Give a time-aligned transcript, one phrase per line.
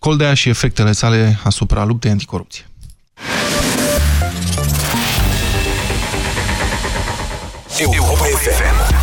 [0.00, 2.64] Coldea și efectele sale asupra luptei anticorupție.
[7.78, 8.94] Europa FM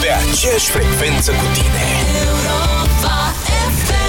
[0.00, 1.84] Pe aceeași frecvență cu tine
[2.24, 3.34] Europa
[3.86, 4.06] FM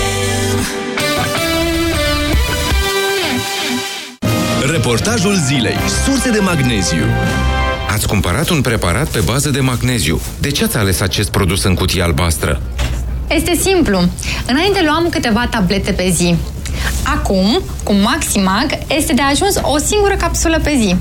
[4.71, 7.05] Reportajul zilei Surse de magneziu
[7.89, 10.21] Ați cumpărat un preparat pe bază de magneziu.
[10.39, 12.61] De ce ați ales acest produs în cutie albastră?
[13.29, 14.09] Este simplu.
[14.47, 16.35] Înainte luam câteva tablete pe zi.
[17.03, 20.95] Acum, cu Maximag, este de ajuns o singură capsulă pe zi.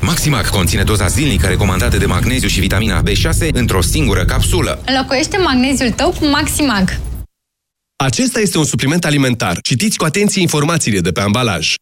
[0.00, 4.82] Maximac conține doza zilnică recomandată de magneziu și vitamina B6 într-o singură capsulă.
[4.86, 6.98] Înlocuiește magneziul tău cu Maximag.
[7.96, 9.58] Acesta este un supliment alimentar.
[9.62, 11.74] Citiți cu atenție informațiile de pe ambalaj.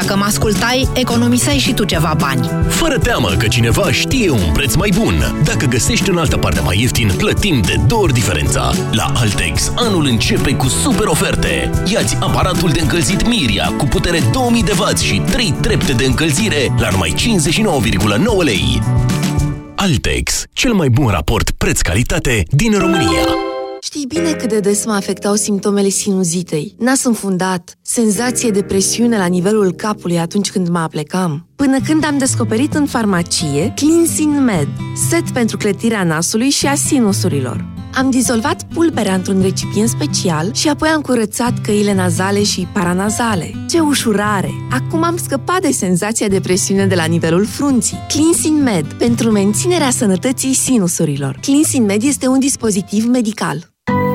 [0.00, 2.50] Dacă mă ascultai, economiseai și tu ceva bani.
[2.68, 5.14] Fără teamă că cineva știe un preț mai bun.
[5.44, 8.70] Dacă găsești în altă parte mai ieftin, plătim de două ori diferența.
[8.92, 11.70] La Altex, anul începe cu super oferte.
[11.92, 16.74] Iați aparatul de încălzit Miria cu putere 2000 de W și 3 trepte de încălzire
[16.78, 18.82] la numai 59,9 lei.
[19.74, 23.53] Altex, cel mai bun raport preț-calitate din România.
[23.84, 26.74] Știi bine cât de des mă afectau simptomele sinuzitei.
[26.78, 31.48] Nas înfundat, senzație de presiune la nivelul capului atunci când mă aplecam.
[31.56, 34.68] Până când am descoperit în farmacie Cleansing Med,
[35.08, 37.64] set pentru clătirea nasului și a sinusurilor.
[37.94, 43.64] Am dizolvat pulberea într-un recipient special și apoi am curățat căile nazale și paranazale.
[43.68, 44.50] Ce ușurare!
[44.70, 47.98] Acum am scăpat de senzația de presiune de la nivelul frunții.
[48.08, 51.38] Cleansing Med, pentru menținerea sănătății sinusurilor.
[51.40, 53.73] Cleansing Med este un dispozitiv medical.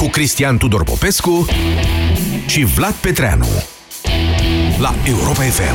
[0.00, 1.46] cu Cristian Tudor Popescu
[2.46, 3.46] și Vlad Petreanu
[4.78, 5.74] la Europa FM.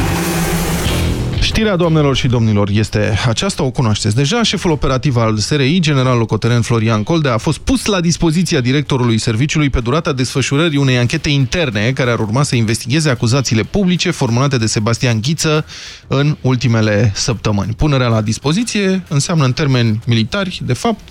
[1.42, 4.44] Știrea, doamnelor și domnilor, este aceasta, o cunoașteți deja.
[4.44, 9.70] Șeful operativ al SRI, general locotenent Florian Coldea, a fost pus la dispoziția directorului serviciului
[9.70, 14.66] pe durata desfășurării unei anchete interne care ar urma să investigheze acuzațiile publice formulate de
[14.66, 15.66] Sebastian Ghiță
[16.08, 17.74] în ultimele săptămâni.
[17.74, 21.10] Punerea la dispoziție înseamnă în termeni militari, de fapt,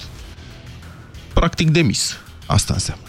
[1.33, 2.19] practic demis.
[2.47, 3.05] Asta înseamnă.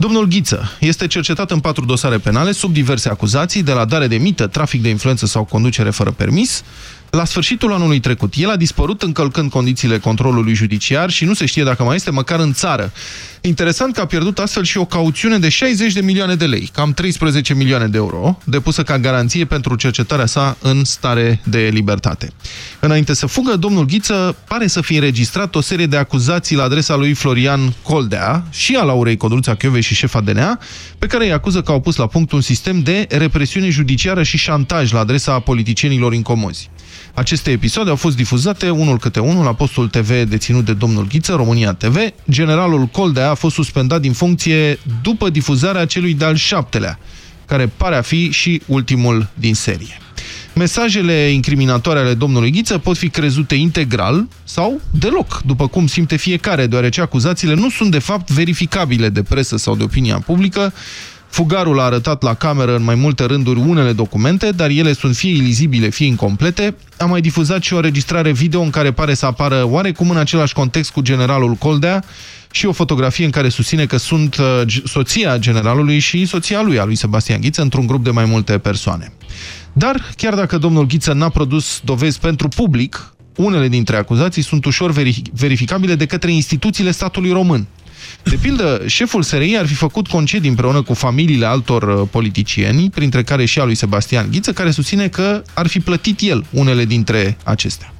[0.00, 4.16] Domnul Ghiță este cercetat în patru dosare penale sub diverse acuzații de la dare de
[4.16, 6.62] mită, trafic de influență sau conducere fără permis.
[7.10, 11.64] La sfârșitul anului trecut, el a dispărut încălcând condițiile controlului judiciar și nu se știe
[11.64, 12.92] dacă mai este măcar în țară.
[13.40, 16.92] Interesant că a pierdut astfel și o cauțiune de 60 de milioane de lei, cam
[16.92, 22.32] 13 milioane de euro, depusă ca garanție pentru cercetarea sa în stare de libertate.
[22.80, 26.96] Înainte să fugă, domnul Ghiță pare să fie înregistrat o serie de acuzații la adresa
[26.96, 30.58] lui Florian Coldea și a Laurei Codruța Chiove și șefa DNA,
[30.98, 34.36] pe care îi acuză că au pus la punct un sistem de represiune judiciară și
[34.36, 36.70] șantaj la adresa politicienilor incomozi.
[37.14, 41.34] Aceste episoade au fost difuzate unul câte unul la postul TV deținut de domnul Ghiță,
[41.34, 41.96] România TV.
[42.30, 46.98] Generalul Coldea a fost suspendat din funcție după difuzarea celui de-al șaptelea,
[47.46, 49.98] care pare a fi și ultimul din serie.
[50.60, 56.66] Mesajele incriminatoare ale domnului Ghiță pot fi crezute integral sau deloc, după cum simte fiecare,
[56.66, 60.72] deoarece acuzațiile nu sunt de fapt verificabile de presă sau de opinia publică,
[61.28, 65.30] Fugarul a arătat la cameră în mai multe rânduri unele documente, dar ele sunt fie
[65.30, 66.74] ilizibile, fie incomplete.
[66.96, 70.54] A mai difuzat și o registrare video în care pare să apară oarecum în același
[70.54, 72.04] context cu generalul Coldea
[72.50, 76.84] și o fotografie în care susține că sunt uh, soția generalului și soția lui, a
[76.84, 79.12] lui Sebastian Ghiță, într-un grup de mai multe persoane.
[79.72, 84.92] Dar, chiar dacă domnul Ghiță n-a produs dovezi pentru public, unele dintre acuzații sunt ușor
[85.32, 87.66] verificabile de către instituțiile statului român.
[88.22, 93.22] De pildă, șeful SRI ar fi făcut concedii împreună cu familiile altor uh, politicieni, printre
[93.22, 97.36] care și a lui Sebastian Ghiță, care susține că ar fi plătit el unele dintre
[97.44, 97.92] acestea.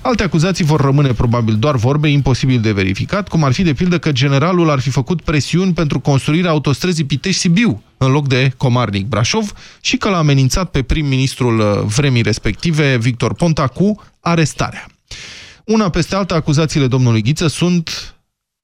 [0.00, 3.98] Alte acuzații vor rămâne probabil doar vorbe, imposibil de verificat, cum ar fi de pildă
[3.98, 9.96] că generalul ar fi făcut presiuni pentru construirea autostrăzii Pitești-Sibiu, în loc de Comarnic-Brașov, și
[9.96, 14.86] că l-a amenințat pe prim-ministrul uh, vremii respective, Victor Ponta, cu arestarea.
[15.64, 18.13] Una peste alta, acuzațiile domnului Ghiță sunt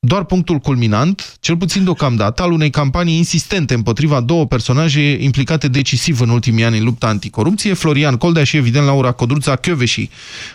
[0.02, 6.20] doar punctul culminant, cel puțin deocamdată, al unei campanii insistente împotriva două personaje implicate decisiv
[6.20, 10.08] în ultimii ani în lupta anticorupție, Florian Coldea și, evident, Laura Codruța Chioveși.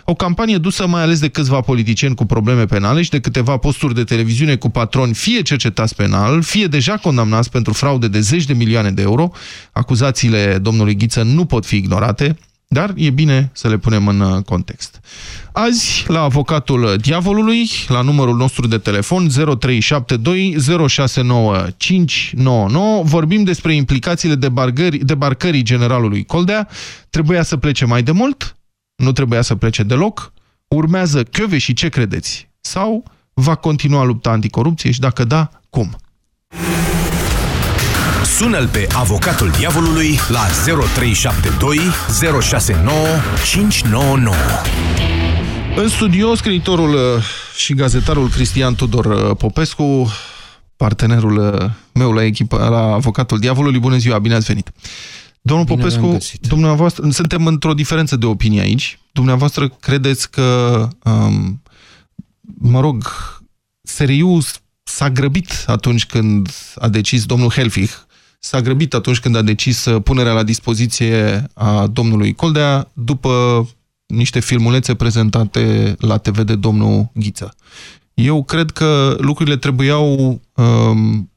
[0.04, 3.94] O campanie dusă mai ales de câțiva politicieni cu probleme penale și de câteva posturi
[3.94, 8.52] de televiziune cu patroni fie cercetați penal, fie deja condamnați pentru fraude de zeci de
[8.52, 9.30] milioane de euro.
[9.72, 12.36] Acuzațiile domnului Ghiță nu pot fi ignorate.
[12.68, 15.00] Dar e bine să le punem în uh, context.
[15.52, 20.56] Azi, la avocatul diavolului, la numărul nostru de telefon 0372
[20.88, 26.68] 069599, vorbim despre implicațiile debarcării, debarcării generalului Coldea.
[27.10, 28.56] Trebuia să plece mai de mult?
[28.96, 30.32] Nu trebuia să plece deloc?
[30.68, 32.48] Urmează Chiove și ce credeți?
[32.60, 33.04] Sau
[33.34, 35.96] va continua lupta anticorupție și dacă da, cum?
[38.26, 41.78] Sună-l pe avocatul diavolului la 0372
[42.40, 42.96] 069
[43.44, 44.34] 599.
[45.76, 47.22] În studio, scriitorul uh,
[47.56, 50.12] și gazetarul Cristian Tudor uh, Popescu,
[50.76, 53.78] partenerul uh, meu la echipa, la avocatul diavolului.
[53.78, 54.72] Bună ziua, bine ați venit!
[55.40, 58.98] Domnul bine Popescu, dumneavoastră, suntem într-o diferență de opinie aici.
[59.12, 61.62] Dumneavoastră credeți că, um,
[62.58, 63.12] mă rog,
[63.82, 64.42] SRI-ul
[64.82, 67.92] s-a grăbit atunci când a decis domnul Helfich
[68.46, 73.66] s-a grăbit atunci când a decis uh, punerea la dispoziție a domnului Coldea după
[74.06, 77.54] niște filmulețe prezentate la TV de domnul Ghiță.
[78.14, 81.30] Eu cred că lucrurile trebuiau, um,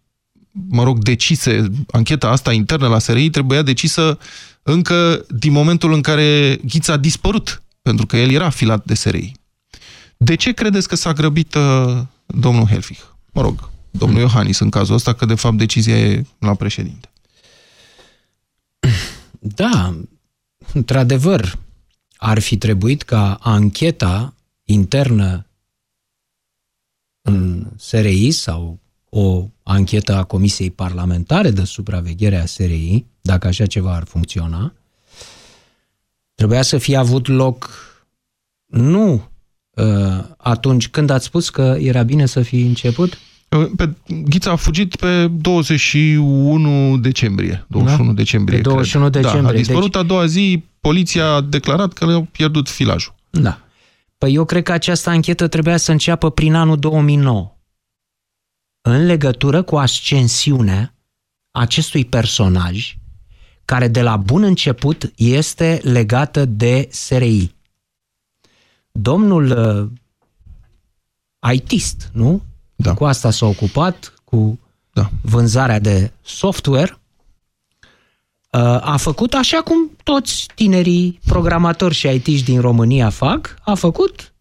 [0.51, 4.17] mă rog, decise, ancheta asta internă la SRI trebuia decisă
[4.63, 9.31] încă din momentul în care Ghiță a dispărut, pentru că el era filat de SRI.
[10.17, 13.01] De ce credeți că s-a grăbit uh, domnul Helfich?
[13.31, 17.09] Mă rog, domnul Iohannis în cazul ăsta, că de fapt decizia e la președinte.
[19.39, 19.95] Da,
[20.73, 21.59] într-adevăr,
[22.17, 24.33] ar fi trebuit ca ancheta
[24.63, 25.45] internă
[27.21, 33.95] în SRI sau o anchetă a Comisiei Parlamentare de Supraveghere a SRI, dacă așa ceva
[33.95, 34.73] ar funcționa,
[36.35, 37.69] trebuia să fie avut loc
[38.65, 39.29] nu
[39.69, 43.17] uh, atunci când ați spus că era bine să fi început,
[43.49, 47.65] pe, Ghița a fugit pe 21 decembrie.
[47.67, 48.13] 21 da?
[48.13, 49.21] decembrie, pe 21 cred.
[49.21, 49.51] decembrie.
[49.51, 50.01] Da, a dispărut deci...
[50.01, 53.15] a doua zi, poliția a declarat că le-au pierdut filajul.
[53.29, 53.59] Da.
[54.17, 57.57] Păi eu cred că această anchetă trebuia să înceapă prin anul 2009.
[58.81, 60.93] În legătură cu ascensiunea
[61.51, 62.97] acestui personaj,
[63.65, 67.55] care de la bun început este legată de SRI.
[68.91, 69.51] Domnul
[71.41, 72.43] uh, ITist, nu?
[72.81, 72.93] Da.
[72.93, 74.59] Cu asta s-a ocupat, cu
[74.93, 75.09] da.
[75.21, 76.97] vânzarea de software.
[78.51, 84.33] Uh, a făcut așa cum toți tinerii programatori și it din România fac, a făcut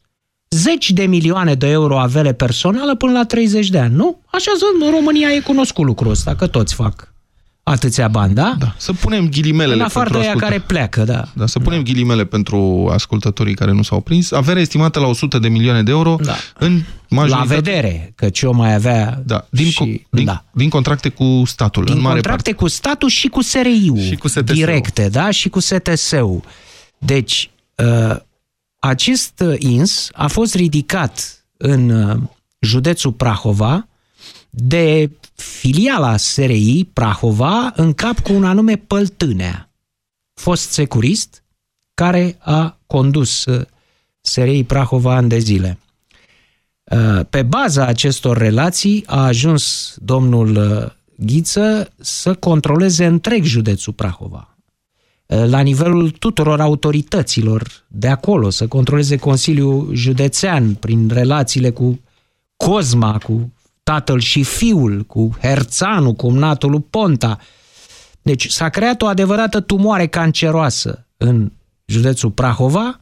[0.51, 4.21] zeci de milioane de euro avere personală până la 30 de ani, nu?
[4.27, 4.51] Așa
[4.83, 7.13] în România e cunoscut lucrul ăsta, că toți fac
[7.69, 8.55] atâția bani, da?
[8.59, 8.75] Da.
[8.77, 11.25] Să punem ghilimelele În afară de aia care pleacă, da.
[11.33, 11.91] Da, să punem da.
[11.91, 14.33] ghilimele pentru ascultătorii care nu s-au prins.
[14.33, 16.35] Averea estimată la 100 de milioane de euro da.
[16.59, 17.49] în majoritate...
[17.49, 19.47] La vedere, că ce o mai avea da.
[19.51, 20.07] Din, și...
[20.11, 20.45] din, da.
[20.53, 22.65] din contracte cu statul, din în mare contracte parte.
[22.65, 23.99] cu statul și cu SRI-ul.
[23.99, 24.43] Și cu STS-ul.
[24.43, 25.31] Directe, da?
[25.31, 26.43] Și cu STS-ul.
[26.99, 28.17] Deci, uh,
[28.79, 32.17] acest ins a fost ridicat în uh,
[32.61, 33.89] județul Prahova
[34.51, 35.11] de
[35.43, 39.71] filiala SRI Prahova în cap cu un anume Păltânea,
[40.35, 41.43] fost securist
[41.95, 43.67] care a condus uh,
[44.21, 45.79] SRI Prahova ani de zile.
[46.85, 50.91] Uh, pe baza acestor relații a ajuns domnul uh,
[51.27, 54.57] Ghiță să controleze întreg județul Prahova,
[55.27, 62.01] la nivelul tuturor autorităților de acolo, să controleze Consiliul Județean prin relațiile cu
[62.57, 63.53] Cozma, cu
[63.89, 67.39] tatăl și fiul, cu Herțanu, cumnatul lui Ponta.
[68.23, 71.53] Deci s-a creat o adevărată tumoare canceroasă în
[71.85, 72.99] județul Prahova,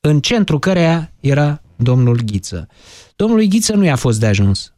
[0.00, 2.68] în centru căreia era domnul Ghiță.
[3.16, 4.72] Domnului Ghiță nu i-a fost de ajuns.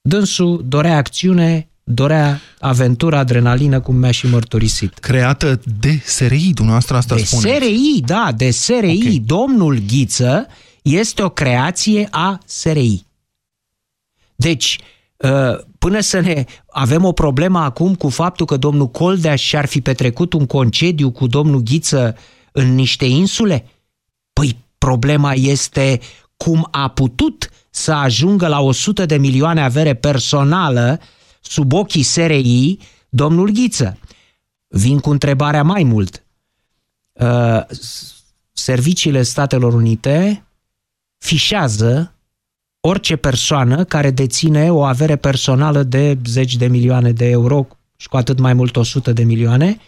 [0.00, 4.98] Dânsul dorea acțiune, dorea aventură, adrenalină, cum mi-a și mărturisit.
[4.98, 7.56] Creată de SRI, dumneavoastră asta de spuneți.
[7.56, 8.98] SRI, da, de SRI.
[9.00, 9.22] Okay.
[9.26, 10.46] Domnul Ghiță
[10.82, 13.04] este o creație a SRI.
[14.36, 14.78] Deci,
[15.16, 19.80] uh, până să ne avem o problemă acum cu faptul că domnul Coldeaș și-ar fi
[19.80, 22.16] petrecut un concediu cu domnul Ghiță
[22.52, 23.66] în niște insule?
[24.32, 26.00] Păi problema este
[26.36, 31.00] cum a putut să ajungă la 100 de milioane avere personală
[31.40, 33.98] sub ochii SRI domnul Ghiță.
[34.68, 36.24] Vin cu întrebarea mai mult.
[37.12, 37.60] Uh,
[38.52, 40.44] serviciile Statelor Unite
[41.18, 42.13] fișează
[42.86, 48.16] orice persoană care deține o avere personală de zeci de milioane de euro și cu
[48.16, 49.78] atât mai mult 100 de milioane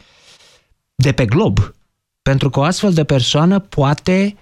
[0.95, 1.75] de pe glob.
[2.23, 4.37] Pentru că o astfel de persoană poate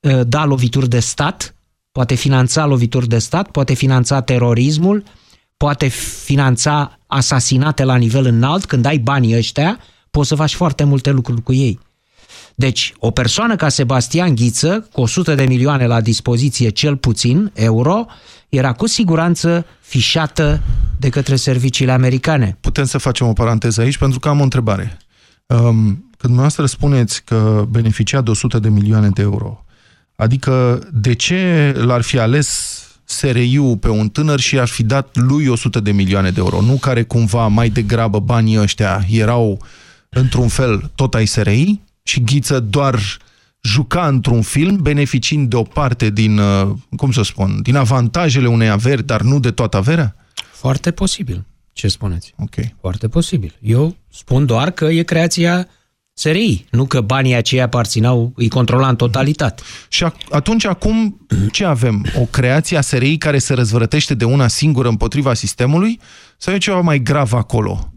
[0.00, 1.54] uh, da lovituri de stat,
[1.92, 5.04] poate finanța lovituri de stat, poate finanța terorismul,
[5.56, 5.88] poate
[6.24, 8.64] finanța asasinate la nivel înalt.
[8.64, 9.78] Când ai banii ăștia,
[10.10, 11.78] poți să faci foarte multe lucruri cu ei.
[12.54, 18.06] Deci, o persoană ca Sebastian Ghiță, cu 100 de milioane la dispoziție, cel puțin, euro,
[18.48, 20.62] era cu siguranță fișată
[20.98, 22.56] de către serviciile americane.
[22.60, 24.98] Putem să facem o paranteză aici, pentru că am o întrebare.
[25.46, 29.64] Um, când dumneavoastră spuneți că beneficia de 100 de milioane de euro,
[30.16, 35.46] adică de ce l-ar fi ales SRI-ul pe un tânăr și ar fi dat lui
[35.46, 39.62] 100 de milioane de euro, nu care cumva mai degrabă banii ăștia erau
[40.08, 43.00] într-un fel tot ai SRI și Ghiță doar
[43.60, 48.68] juca într-un film, beneficiind de o parte din, uh, cum să spun, din avantajele unei
[48.68, 50.16] averi, dar nu de toată averea?
[50.52, 51.44] Foarte posibil.
[51.72, 52.34] Ce spuneți?
[52.36, 52.54] Ok.
[52.80, 53.56] Foarte posibil.
[53.60, 55.68] Eu spun doar că e creația
[56.12, 59.62] SRI, nu că banii aceia aparținau, îi controla în totalitate.
[59.88, 62.06] Și atunci acum ce avem?
[62.20, 66.00] O creație a SRI care se răzvrătește de una singură împotriva sistemului?
[66.36, 67.92] Sau e ceva mai grav acolo?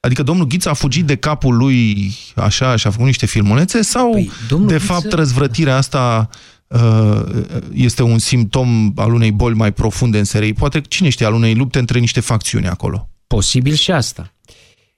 [0.00, 4.10] Adică domnul Ghiță a fugit de capul lui așa și a făcut niște filmulețe sau
[4.10, 4.78] păi, de Ghiță...
[4.78, 6.28] fapt răzvrătirea asta
[6.66, 7.22] uh,
[7.72, 10.52] este un simptom al unei boli mai profunde în SRI?
[10.52, 13.08] Poate, cine știe, al unei lupte între niște facțiuni acolo?
[13.26, 14.32] Posibil și asta.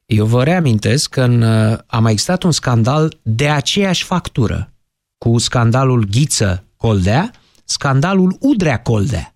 [0.07, 4.73] Eu vă reamintesc că în, uh, a mai existat un scandal de aceeași factură
[5.19, 7.31] cu scandalul Ghiță-Coldea,
[7.65, 9.35] scandalul Udrea-Coldea,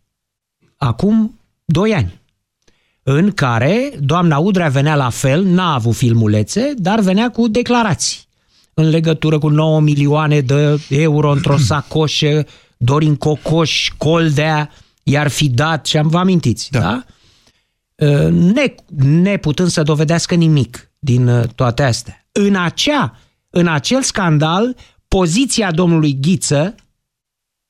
[0.77, 2.21] acum doi ani,
[3.07, 8.23] în care doamna Udrea venea la fel, n-a avut filmulețe, dar venea cu declarații
[8.75, 12.47] în legătură cu 9 milioane de euro într-o sacoșă,
[12.77, 14.71] Dorin Cocoș, Coldea,
[15.03, 16.81] i-ar fi dat, și am vă amintiți, da?
[16.81, 17.05] da?
[18.07, 22.27] Uh, ne, neputând să dovedească nimic din uh, toate astea.
[22.33, 23.19] În, acea,
[23.51, 24.77] în acel scandal,
[25.09, 26.75] poziția domnului Ghiță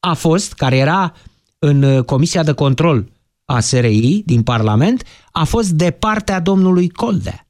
[0.01, 1.15] a fost, care era
[1.59, 3.07] în uh, Comisia de Control
[3.45, 7.47] a SRI din Parlament, a fost de partea domnului Coldea.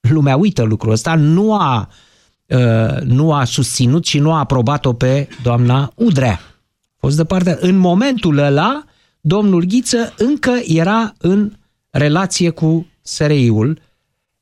[0.00, 1.88] Lumea uită lucrul ăsta, nu a,
[3.02, 6.40] nu a susținut și nu a aprobat-o pe doamna Udrea.
[6.82, 7.56] A fost de partea...
[7.60, 8.84] În momentul ăla,
[9.20, 11.52] domnul Ghiță încă era în
[11.90, 13.80] relație cu SRI-ul.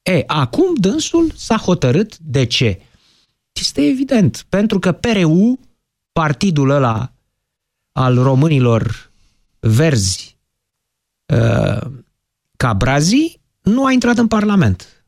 [0.02, 2.80] E, acum dânsul s-a hotărât de ce?
[3.52, 5.58] Este evident, pentru că PRU,
[6.12, 7.12] partidul ăla
[7.92, 9.10] al românilor
[9.66, 10.36] verzi
[11.26, 11.90] uh,
[12.56, 15.04] ca brazii, nu a intrat în Parlament.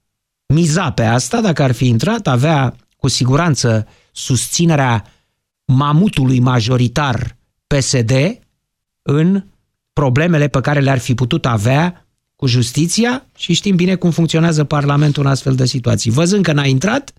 [0.46, 5.04] Miza pe asta, dacă ar fi intrat, avea cu siguranță susținerea
[5.64, 7.36] mamutului majoritar
[7.66, 8.12] PSD
[9.02, 9.44] în
[9.92, 15.24] problemele pe care le-ar fi putut avea cu justiția și știm bine cum funcționează Parlamentul
[15.24, 16.10] în astfel de situații.
[16.10, 17.12] Văzând că n-a intrat,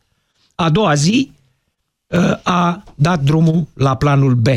[0.56, 1.32] a doua zi
[2.08, 4.48] uh, a dat drumul la planul B,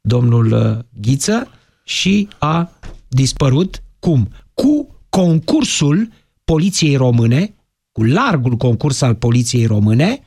[0.00, 1.48] domnul uh, Ghiță,
[1.84, 2.70] și a
[3.08, 4.28] dispărut cum?
[4.54, 6.08] Cu concursul
[6.44, 7.54] Poliției Române,
[7.92, 10.26] cu largul concurs al Poliției Române,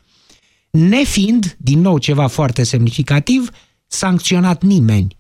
[0.71, 3.49] nefiind, din nou ceva foarte semnificativ,
[3.87, 5.17] sancționat nimeni.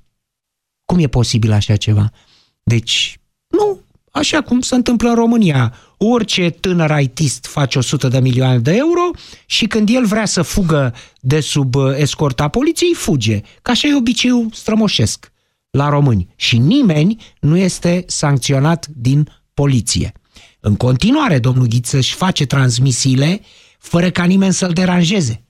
[0.85, 2.11] Cum e posibil așa ceva?
[2.63, 3.79] Deci, nu,
[4.11, 5.73] așa cum se întâmplă în România.
[5.97, 9.11] Orice tânăr ITist face 100 de milioane de euro
[9.45, 13.41] și când el vrea să fugă de sub uh, escorta poliției, fuge.
[13.61, 15.33] Ca așa e obiceiul strămoșesc
[15.75, 16.27] la români.
[16.35, 20.11] Și nimeni nu este sancționat din poliție.
[20.59, 23.41] În continuare, domnul Ghiță își face transmisiile
[23.79, 25.45] fără ca nimeni să-l deranjeze.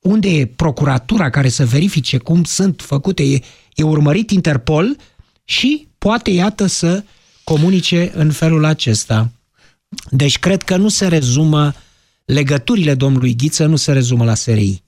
[0.00, 3.22] Unde e procuratura care să verifice cum sunt făcute?
[3.22, 3.40] E,
[3.74, 4.96] e urmărit Interpol
[5.44, 7.04] și poate, iată, să
[7.44, 9.32] comunice în felul acesta.
[10.10, 11.74] Deci cred că nu se rezumă,
[12.24, 14.82] legăturile domnului Ghiță nu se rezumă la SRI.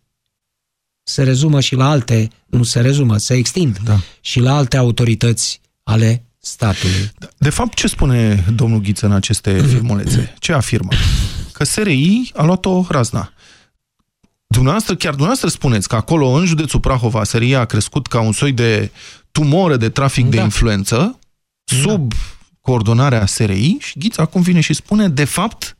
[1.02, 4.00] Se rezumă și la alte, nu se rezumă, se extind da.
[4.20, 7.10] și la alte autorități ale statului.
[7.38, 9.68] De fapt, ce spune domnul Ghiță în aceste mhm.
[9.68, 10.34] filmulețe?
[10.38, 10.90] Ce afirmă?
[11.52, 13.32] Că SRI a luat-o razna.
[14.46, 18.52] Dumneavoastră, chiar dumneavoastră spuneți că acolo, în județul Prahova, SRI a crescut ca un soi
[18.52, 18.90] de
[19.30, 20.30] tumoră de trafic da.
[20.30, 21.18] de influență,
[21.64, 22.16] sub da
[22.62, 25.76] coordonarea SRI și Ghiț acum vine și spune, de fapt,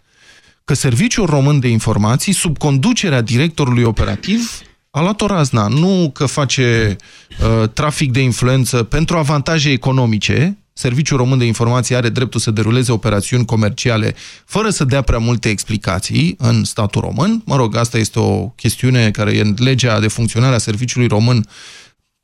[0.65, 4.61] că Serviciul Român de Informații, sub conducerea directorului operativ,
[4.95, 5.69] a luat o razna.
[5.69, 6.97] Nu că face
[7.41, 12.93] uh, trafic de influență pentru avantaje economice, Serviciul Român de Informații are dreptul să deruleze
[12.93, 17.43] operațiuni comerciale fără să dea prea multe explicații în statul român.
[17.45, 21.47] Mă rog, asta este o chestiune care e în legea de funcționare a Serviciului Român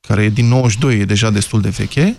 [0.00, 2.16] care e din 92, e deja destul de veche,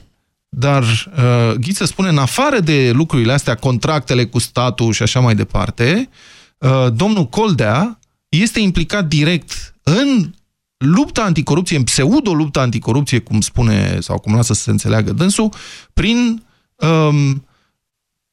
[0.50, 5.36] dar uh, Ghiță spune, în afară de lucrurile astea, contractele cu statul și așa mai
[5.36, 6.10] departe,
[6.58, 10.34] uh, domnul Coldea este implicat direct în
[10.79, 15.53] lupta anticorupție, în pseudo-lupta anticorupție, cum spune, sau cum lasă să se înțeleagă dânsul,
[15.93, 16.43] prin,
[16.75, 17.45] um,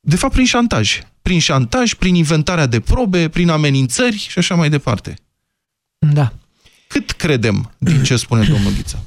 [0.01, 1.01] de fapt, prin șantaj.
[1.23, 5.19] Prin șantaj, prin inventarea de probe, prin amenințări și așa mai departe.
[5.99, 6.33] Da.
[6.89, 9.05] Cât credem din ce spune domnul Ghiță?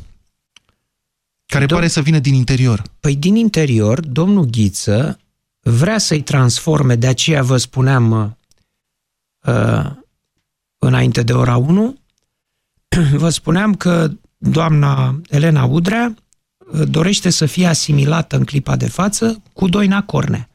[1.45, 2.81] Care Dom- pare să vină din interior.
[2.99, 5.19] Păi din interior, domnul Ghiță
[5.59, 8.37] vrea să-i transforme, de aceea vă spuneam
[9.45, 9.91] uh,
[10.77, 11.98] înainte de ora 1,
[13.13, 16.15] vă spuneam că doamna Elena Udrea
[16.71, 20.49] uh, dorește să fie asimilată în clipa de față cu Doina Cornea.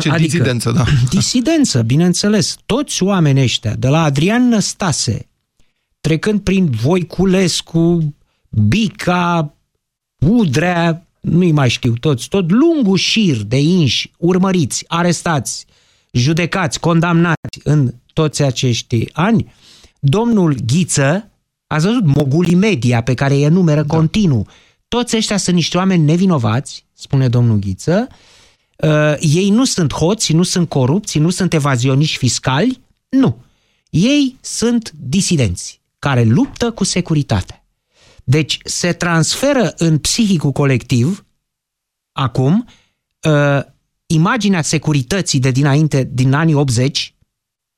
[0.00, 0.84] Ce adică, disidență, da.
[1.10, 2.56] Disidență, bineînțeles.
[2.66, 5.28] Toți oamenii ăștia, de la Adrian Năstase,
[6.00, 8.14] trecând prin Voiculescu,
[8.48, 9.54] Bica,
[10.18, 15.66] Udrea, nu-i mai știu toți, tot lungul șir de inși urmăriți, arestați,
[16.12, 19.52] judecați, condamnați în toți acești ani,
[20.04, 21.30] domnul Ghiță,
[21.66, 23.94] ați văzut mogulii media pe care îi enumeră da.
[23.94, 24.46] continuu,
[24.88, 28.08] toți ăștia sunt niște oameni nevinovați, spune domnul Ghiță,
[28.76, 33.36] uh, ei nu sunt hoți, nu sunt corupți, nu sunt evazioniști fiscali, nu.
[33.90, 37.64] Ei sunt disidenți care luptă cu securitatea.
[38.24, 41.24] Deci se transferă în psihicul colectiv,
[42.12, 42.66] acum,
[43.28, 43.60] uh,
[44.06, 47.14] imaginea securității de dinainte, din anii 80,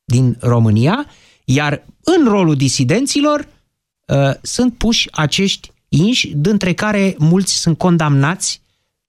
[0.05, 1.07] din România,
[1.49, 3.49] iar în rolul disidenților
[4.07, 8.61] uh, sunt puși acești inși, dintre care mulți sunt condamnați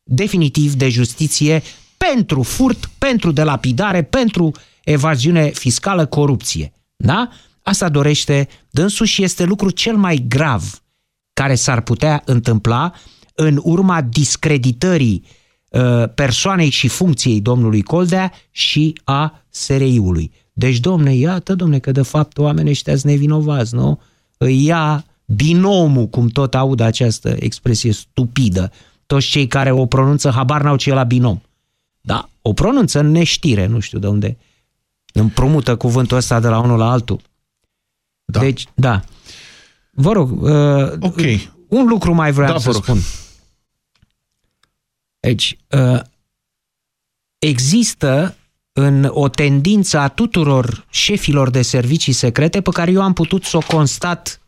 [0.04, 1.62] definitiv de justiție
[1.98, 4.52] pentru furt, pentru delapidare, pentru
[4.84, 6.74] evaziune fiscală, corupție.
[6.96, 7.30] Da?
[7.62, 10.82] Asta dorește dânsul și este lucru cel mai grav
[11.34, 12.94] care s-ar putea întâmpla
[13.36, 15.24] în urma discreditării
[15.70, 20.32] uh, persoanei și funcției domnului Coldea și a SRI-ului.
[20.60, 24.02] Deci, domne, iată, domne, că de fapt oamenii ăștia sunt nevinovați, nu?
[24.38, 28.72] Îi ia binomul, cum tot aud această expresie stupidă.
[29.06, 31.42] Toți cei care o pronunță, habar n-au ce e la binom.
[32.02, 34.38] Da, o pronunță în neștire, nu știu de unde
[35.14, 37.22] împrumută cuvântul ăsta de la unul la altul.
[38.26, 38.40] Da.
[38.40, 39.02] Deci, da.
[39.92, 41.22] Vă rog, uh, Ok.
[41.68, 42.84] un lucru mai vreau Da, să vă rog.
[42.84, 43.00] spun.
[45.20, 46.00] Deci, uh,
[47.38, 48.37] există
[48.80, 53.58] în o tendință a tuturor șefilor de servicii secrete pe care eu am putut să
[53.58, 54.42] o constat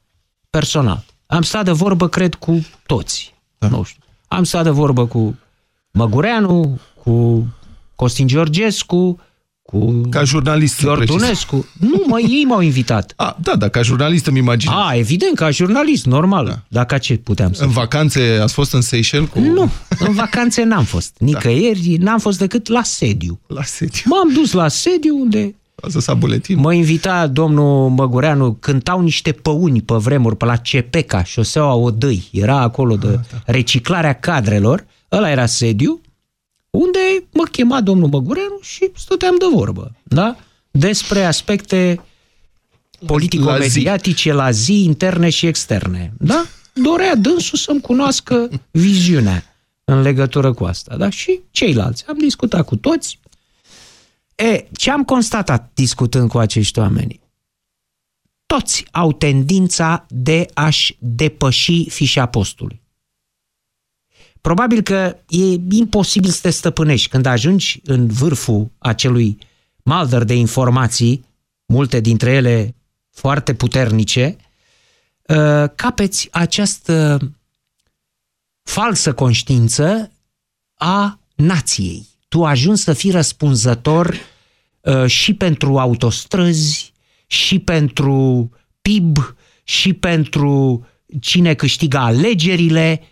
[0.49, 1.03] personal.
[1.25, 3.35] Am stat de vorbă, cred, cu toți.
[3.57, 3.67] Da.
[3.67, 4.03] Nu știu.
[4.27, 5.37] Am stat de vorbă cu
[5.91, 7.45] Măgureanu, cu
[7.95, 9.19] Costin Georgescu,
[9.69, 11.09] cu Ca jurnalist, să precis.
[11.09, 11.65] Iordunescu.
[11.79, 13.13] Nu, mă, ei m-au invitat.
[13.17, 14.75] A, da, da, ca jurnalist îmi imaginez.
[14.77, 16.45] A, evident, ca jurnalist, normal.
[16.45, 16.59] Da.
[16.67, 19.39] Dar ca ce puteam să În vacanțe ați fost în Seychelles cu...
[19.39, 21.15] Nu, în vacanțe n-am fost.
[21.17, 23.39] Nicăieri, n-am fost decât la sediu.
[23.47, 24.01] La sediu.
[24.05, 26.59] M-am dus la sediu unde Ați lăsat buletin.
[26.59, 32.29] mă invita domnul Măgureanu, cântau niște păuni pe vremuri, pe la Cepeca, șoseaua Odăi.
[32.31, 34.85] Era acolo de reciclarea cadrelor.
[35.11, 36.01] Ăla era sediu,
[36.69, 36.99] unde
[37.33, 39.95] mă chema domnul Măgureanu și stăteam de vorbă.
[40.03, 40.37] Da?
[40.71, 42.01] Despre aspecte
[43.05, 46.13] politico-mediatice la zi, interne și externe.
[46.17, 46.45] Da?
[46.73, 49.43] Dorea dânsul să-mi cunoască viziunea
[49.83, 50.97] în legătură cu asta.
[50.97, 51.09] Da?
[51.09, 52.07] Și ceilalți.
[52.07, 53.19] Am discutat cu toți.
[54.35, 57.19] E, ce am constatat discutând cu acești oameni?
[58.45, 62.81] Toți au tendința de a-și depăși fișa postului.
[64.41, 69.37] Probabil că e imposibil să te stăpânești când ajungi în vârful acelui
[69.83, 71.25] maldăr de informații,
[71.65, 72.75] multe dintre ele
[73.09, 74.35] foarte puternice,
[75.27, 77.19] uh, capeți această
[78.63, 80.11] falsă conștiință
[80.73, 82.07] a nației.
[82.27, 84.15] Tu ajungi să fii răspunzător
[84.81, 86.93] uh, și pentru autostrăzi,
[87.27, 88.49] și pentru
[88.81, 89.17] PIB,
[89.63, 90.85] și pentru
[91.19, 93.07] cine câștigă alegerile, uh,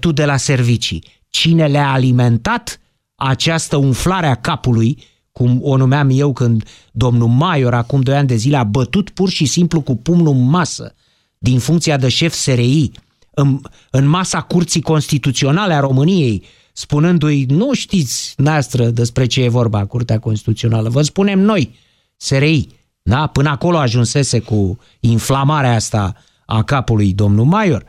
[0.00, 1.04] tu de la servicii.
[1.28, 2.80] Cine le-a alimentat
[3.14, 4.98] această umflare a capului,
[5.32, 9.28] cum o numeam eu când domnul Maior, acum doi ani de zile, a bătut pur
[9.28, 10.94] și simplu cu pumnul în masă
[11.38, 12.90] din funcția de șef SRI
[13.34, 19.86] în, în masa Curții Constituționale a României, spunându-i, nu știți noastră despre ce e vorba
[19.86, 21.74] Curtea Constituțională, vă spunem noi,
[22.16, 22.66] SRI.
[23.02, 23.26] Da?
[23.26, 26.14] Până acolo ajunsese cu inflamarea asta
[26.46, 27.84] a capului domnul Maior.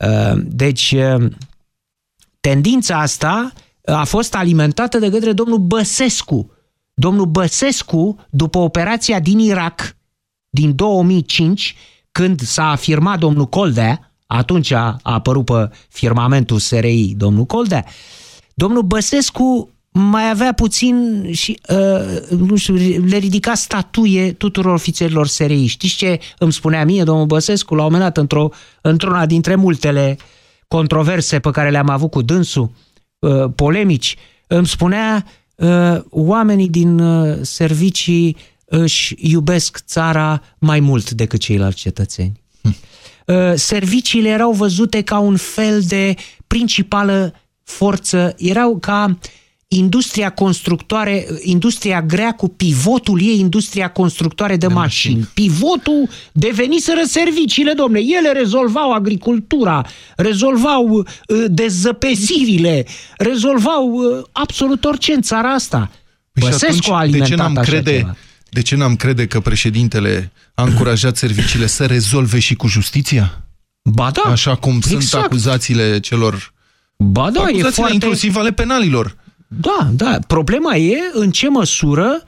[0.00, 1.32] Uh, Deci, uh,
[2.40, 3.52] tendința asta
[3.84, 6.50] a fost alimentată de către domnul Băsescu.
[6.94, 9.96] Domnul Băsescu, după operația din Irak,
[10.48, 11.76] din 2005,
[12.12, 17.84] când s-a afirmat domnul Coldea, atunci a apărut pe firmamentul SRI domnul Coldea,
[18.54, 22.74] domnul Băsescu mai avea puțin și, uh, nu știu,
[23.06, 25.66] le ridica statuie tuturor ofițerilor SRI.
[25.66, 28.48] Știți ce îmi spunea mie domnul Băsescu la un moment dat într-o,
[28.80, 30.16] într-una dintre multele
[30.68, 32.70] controverse pe care le-am avut cu dânsul,
[33.18, 41.40] uh, polemici, îmi spunea uh, oamenii din uh, servicii își iubesc țara mai mult decât
[41.40, 42.40] ceilalți cetățeni.
[42.62, 42.76] Hm.
[43.26, 46.14] Uh, serviciile erau văzute ca un fel de
[46.46, 49.16] principală forță, erau ca uh,
[49.72, 55.14] industria constructoare, industria grea cu pivotul ei, industria constructoare de, de mașini.
[55.14, 55.30] mașini.
[55.34, 57.98] Pivotul deveniseră serviciile, domne.
[57.98, 61.04] Ele rezolvau agricultura, rezolvau uh,
[61.48, 65.90] dezăpezirile, rezolvau uh, absolut orice în țara asta.
[66.32, 68.16] Păi Băsescu a de ce n-am crede, ceva.
[68.48, 73.44] De ce n-am crede că președintele a încurajat serviciile să rezolve și cu justiția?
[73.82, 74.30] Ba da.
[74.30, 75.02] Așa cum exact.
[75.02, 76.52] sunt acuzațiile celor...
[76.96, 77.94] Ba da, e foarte...
[77.94, 79.16] inclusiv ale penalilor.
[79.56, 80.18] Da, da.
[80.26, 82.22] Problema e în ce măsură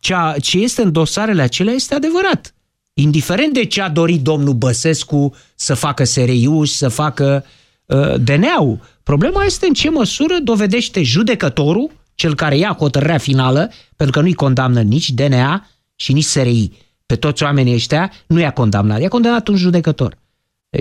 [0.00, 2.54] ceea ce este în dosarele acelea este adevărat.
[2.92, 7.44] Indiferent de ce a dorit domnul Băsescu să facă SRIU și să facă
[7.86, 14.16] uh, DNA-ul, problema este în ce măsură dovedește judecătorul, cel care ia hotărârea finală, pentru
[14.18, 16.70] că nu-i condamnă nici DNA și nici SRI.
[17.06, 20.18] Pe toți oamenii ăștia nu i-a condamnat, i-a condamnat un judecător.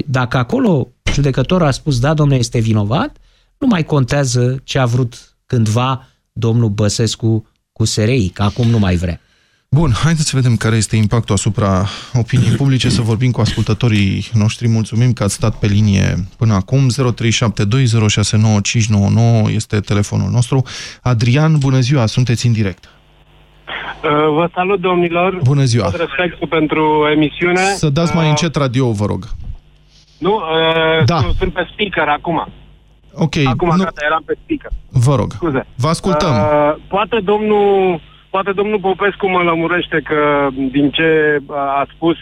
[0.05, 3.17] Dacă acolo judecătorul a spus, da, domnule, este vinovat,
[3.57, 8.95] nu mai contează ce a vrut cândva domnul Băsescu cu SRI, că acum nu mai
[8.95, 9.19] vrea.
[9.69, 14.67] Bun, haideți să vedem care este impactul asupra opiniei publice, să vorbim cu ascultătorii noștri.
[14.67, 16.89] Mulțumim că ați stat pe linie până acum.
[16.89, 16.93] 0372069599
[19.53, 20.63] este telefonul nostru.
[21.01, 22.83] Adrian, bună ziua, sunteți în direct.
[22.83, 22.89] Uh,
[24.09, 25.39] vă salut, domnilor.
[25.43, 25.89] Bună ziua.
[25.89, 27.61] Tot respectul pentru emisiune.
[27.75, 29.25] Să dați mai uh, încet radio, vă rog.
[30.17, 31.19] Nu, uh, da.
[31.37, 32.47] sunt pe speaker acum.
[33.13, 33.35] Ok.
[33.45, 33.83] Acum, nu...
[33.83, 34.71] gata, eram pe speaker.
[34.89, 35.31] Vă rog.
[35.31, 35.65] Scuze.
[35.75, 36.29] Vă ascultăm.
[36.29, 42.17] Uh, poate domnul Poate domnul Popescu mă lămurește că din ce a spus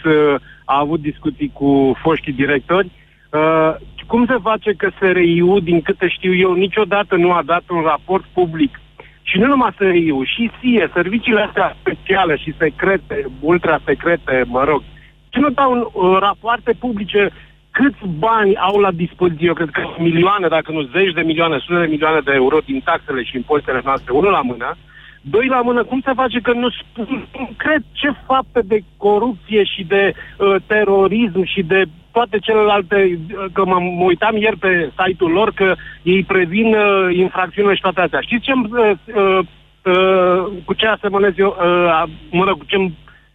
[0.64, 2.90] a avut discuții cu foștii directori.
[3.30, 3.74] Uh,
[4.06, 8.24] cum se face că SRIU, din câte știu eu, niciodată nu a dat un raport
[8.32, 8.80] public?
[9.22, 14.82] Și nu numai SRIU, și SIE, serviciile astea speciale și secrete, ultra secrete, mă rog,
[15.28, 17.30] ce nu dau un, uh, rapoarte publice
[17.70, 21.80] câți bani au la dispoziție, eu cred că milioane, dacă nu zeci de milioane, sute
[21.80, 24.76] de milioane de euro din taxele și impozitele noastre, unul la mână,
[25.20, 29.84] doi la mână, cum se face că nu spun concret ce fapte de corupție și
[29.84, 35.52] de uh, terorism și de toate celelalte, uh, că mă uitam ieri pe site-ul lor
[35.54, 38.20] că ei previn uh, infracțiunile și toate astea.
[38.20, 39.38] Știți ce, uh, uh,
[39.84, 42.90] uh, cu ce asemănez eu, uh, mă rog, cu ce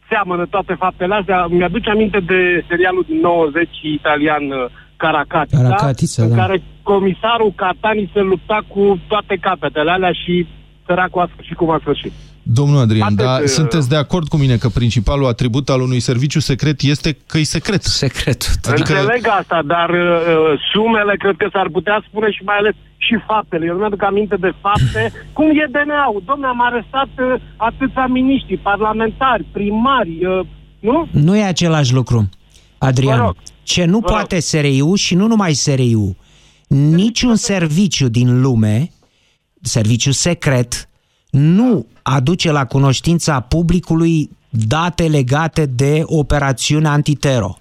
[0.10, 1.46] seamănă toate faptele astea.
[1.46, 4.66] Mi-aduce aminte de serialul din 90 italian uh,
[4.98, 6.36] Caracatița, Caracatița în da.
[6.36, 10.48] care comisarul Catani se lupta cu toate capetele alea și
[10.86, 12.12] săracul a sfârșit cum a sfârșit.
[12.44, 16.40] Domnul Adrian, dar uh, sunteți de acord cu mine că principalul atribut al unui serviciu
[16.40, 17.84] secret este că e secret?
[17.84, 18.42] Secret.
[18.72, 18.94] Adică...
[18.94, 23.66] Înțeleg asta, dar uh, sumele cred că s-ar putea spune și mai ales și faptele.
[23.66, 25.12] Eu nu aduc aminte de fapte.
[25.34, 26.24] Cum e DNA-ul?
[26.26, 30.46] Domnule, am arestat uh, atâția miniștri, parlamentari, primari, uh,
[30.80, 31.08] nu?
[31.12, 32.30] Nu e același lucru,
[32.78, 33.36] Adrian.
[33.64, 36.16] Ce nu Vă poate SRIU și nu numai SRIU,
[36.68, 38.90] niciun serviciu din lume,
[39.62, 40.90] serviciu secret,
[41.30, 47.58] nu aduce la cunoștința publicului date legate de operațiuni antitero.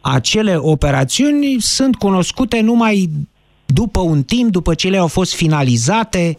[0.00, 3.10] Acele operațiuni sunt cunoscute numai
[3.72, 6.38] după un timp, după ce ele au fost finalizate.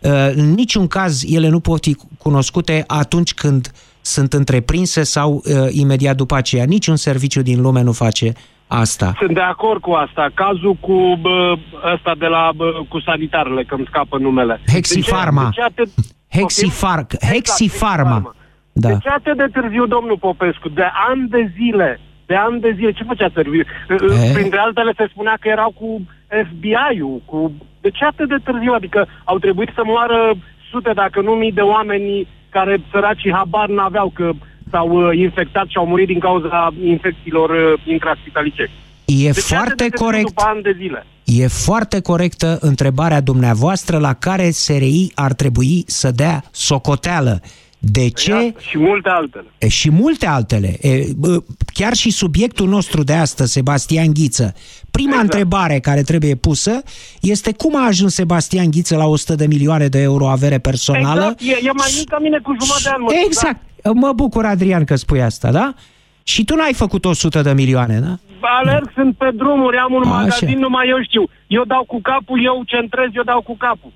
[0.00, 5.66] Uh, în niciun caz ele nu pot fi cunoscute atunci când sunt întreprinse sau uh,
[5.70, 6.64] imediat după aceea.
[6.64, 8.32] Niciun serviciu din lume nu face
[8.66, 9.14] asta.
[9.18, 10.30] Sunt de acord cu asta.
[10.34, 11.56] Cazul cu bă,
[11.94, 14.60] ăsta de la bă, cu sanitarele, că îmi scapă numele.
[14.72, 15.42] Hexifarma.
[15.42, 15.88] De ce, de ce atât...
[16.28, 16.98] Hexifar...
[16.98, 18.34] Exact, Hexifarma.
[18.72, 18.88] Da.
[18.88, 20.68] De ce atât de târziu, domnul Popescu?
[20.68, 22.00] De ani de zile.
[22.26, 22.92] De ani de zile.
[22.92, 23.66] Ce făcea serviciu?
[24.32, 26.06] Printre altele se spunea că erau cu
[26.44, 27.22] FBI-ul.
[27.24, 27.52] Cu...
[27.80, 28.72] De ce atât de târziu?
[28.72, 30.34] Adică au trebuit să moară
[30.70, 34.30] sute, dacă nu mii de oameni care săracii habar n-aveau că
[34.70, 38.70] s-au uh, infectat și au murit din cauza infecțiilor uh, intraspitalice.
[39.04, 40.26] E de foarte corect.
[40.26, 41.06] După ani de zile.
[41.24, 47.40] E foarte corectă întrebarea dumneavoastră la care SRI ar trebui să dea socoteală.
[47.90, 48.30] De ce?
[48.30, 49.46] Iată, și multe altele.
[49.58, 50.76] E, și multe altele.
[50.80, 51.04] E,
[51.72, 54.54] chiar și subiectul nostru de astăzi, Sebastian Ghiță.
[54.90, 55.22] Prima exact.
[55.22, 56.82] întrebare care trebuie pusă
[57.20, 61.20] este cum a ajuns Sebastian Ghiță la 100 de milioane de euro avere personală?
[61.20, 63.24] Exact, e, e mai mic ca mine cu jumătate de an.
[63.24, 63.60] Exact.
[63.82, 63.90] Da?
[63.92, 65.74] Mă bucur, Adrian, că spui asta, da?
[66.22, 68.18] Și tu n-ai făcut 100 de milioane, da?
[68.40, 70.10] alerg, sunt pe drumuri, am un Așa.
[70.10, 71.24] magazin, numai eu știu.
[71.46, 73.92] Eu dau cu capul, eu centrez, eu dau cu capul.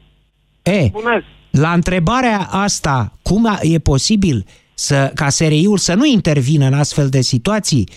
[0.63, 1.25] E, Bunesc.
[1.51, 7.09] La întrebarea asta, cum a- e posibil să, ca SRI-ul să nu intervină în astfel
[7.09, 7.89] de situații,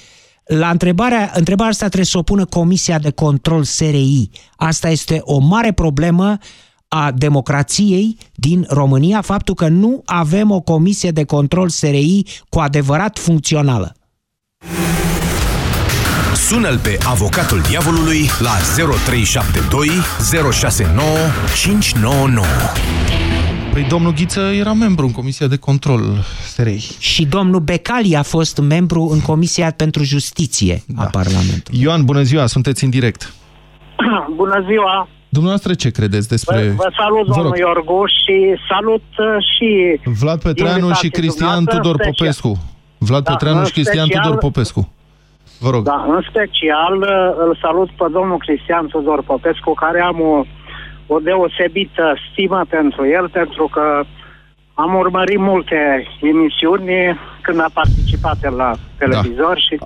[0.46, 4.30] la întrebarea, întrebarea asta trebuie să o pună Comisia de Control SRI.
[4.56, 6.38] Asta este o mare problemă
[6.88, 13.20] a democrației din România, faptul că nu avem o comisie de control SRI cu adevărat
[13.20, 13.96] funcțională.
[16.36, 19.90] Sună-l pe avocatul diavolului la 0372
[20.52, 21.08] 069
[21.56, 22.46] 599.
[23.74, 26.02] Păi domnul Ghiță era membru în Comisia de Control
[26.46, 26.78] SRI.
[27.00, 31.04] Și domnul Becali a fost membru în Comisia pentru Justiție da.
[31.04, 31.82] a Parlamentului.
[31.82, 33.34] Ioan, bună ziua, sunteți în direct.
[34.42, 35.08] Bună ziua!
[35.30, 36.60] Dumneavoastră ce credeți despre...
[36.68, 37.58] Vă, vă salut, Vă domnul rog.
[37.60, 38.36] Iorgu, și
[38.70, 39.70] salut uh, și...
[40.22, 42.16] Vlad Petreanu și invitații Cristian dumneavoastră, Tudor în special.
[42.20, 42.52] Popescu.
[42.98, 44.82] Vlad Da, Petreanu în și Cristian special- Tudor Popescu.
[45.60, 45.84] Vă rog.
[45.84, 50.34] Da, în special uh, îl salut pe domnul Cristian Tudor Popescu, care am o,
[51.08, 54.04] o deosebită stimă pentru el, pentru că
[54.74, 59.80] am urmărit multe emisiuni când a participat el la televizor și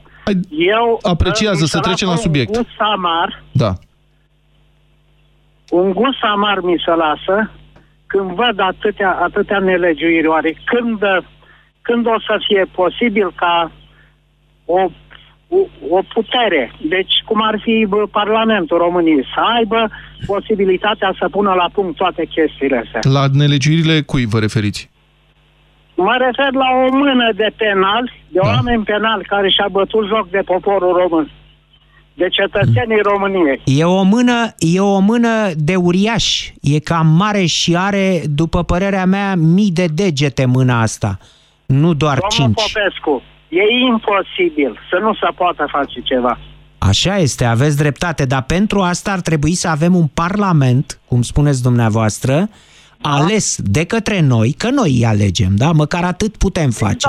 [0.49, 0.99] eu...
[1.01, 2.55] apreciază uh, să mi se trecem la lasă subiect.
[2.55, 3.73] Un gust amar, Da.
[5.69, 7.51] un gust amar mi se lasă
[8.07, 10.27] când văd atâtea, atâtea nelegiuiri.
[10.27, 10.99] Oare când,
[11.81, 13.71] când o să fie posibil ca
[14.65, 14.89] o,
[15.47, 15.57] o,
[15.97, 19.89] o putere, deci cum ar fi bă, Parlamentul României, să aibă
[20.25, 23.11] posibilitatea să pună la punct toate chestiile astea.
[23.11, 24.89] La nelegiuirile cui vă referiți?
[25.95, 28.47] Mă refer la o mână de penali, de da.
[28.47, 31.31] oameni penali care și-a bătut joc de poporul român,
[32.13, 33.61] de cetățenii României.
[33.65, 36.49] E o mână, e o mână de uriaș.
[36.61, 41.17] E cam mare și are, după părerea mea, mii de degete mâna asta.
[41.65, 42.73] Nu doar Domnul cinci.
[42.73, 46.37] Popescu, e imposibil să nu se poată face ceva.
[46.77, 51.61] Așa este, aveți dreptate, dar pentru asta ar trebui să avem un parlament, cum spuneți
[51.61, 52.49] dumneavoastră,
[53.01, 55.71] ales de către noi, că noi îi alegem, da?
[55.71, 57.07] Măcar atât putem face.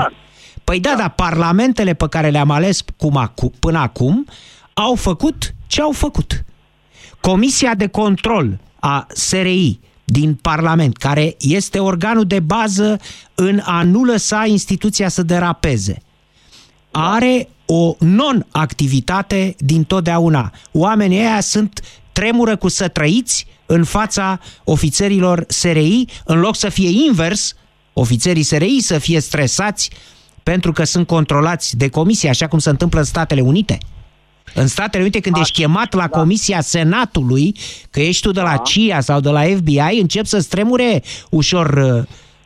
[0.63, 4.25] Păi da, dar parlamentele pe care le-am ales cum acu- până acum
[4.73, 6.43] au făcut ce au făcut.
[7.21, 12.99] Comisia de control a SRI din Parlament, care este organul de bază
[13.35, 15.97] în a nu lăsa instituția să derapeze,
[16.91, 20.51] are o non-activitate din totdeauna.
[20.71, 27.05] Oamenii ăia sunt tremură cu să trăiți în fața ofițerilor SRI, în loc să fie
[27.07, 27.55] invers,
[27.93, 29.89] ofițerii SRI să fie stresați
[30.43, 33.77] pentru că sunt controlați de comisie, așa cum se întâmplă în Statele Unite.
[34.53, 37.55] În Statele Unite, când ești chemat la Comisia Senatului,
[37.89, 41.67] că ești tu de la CIA sau de la FBI, încep să-ți tremure ușor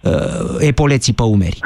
[0.01, 1.59] uh, uh, epoleții pe umeri.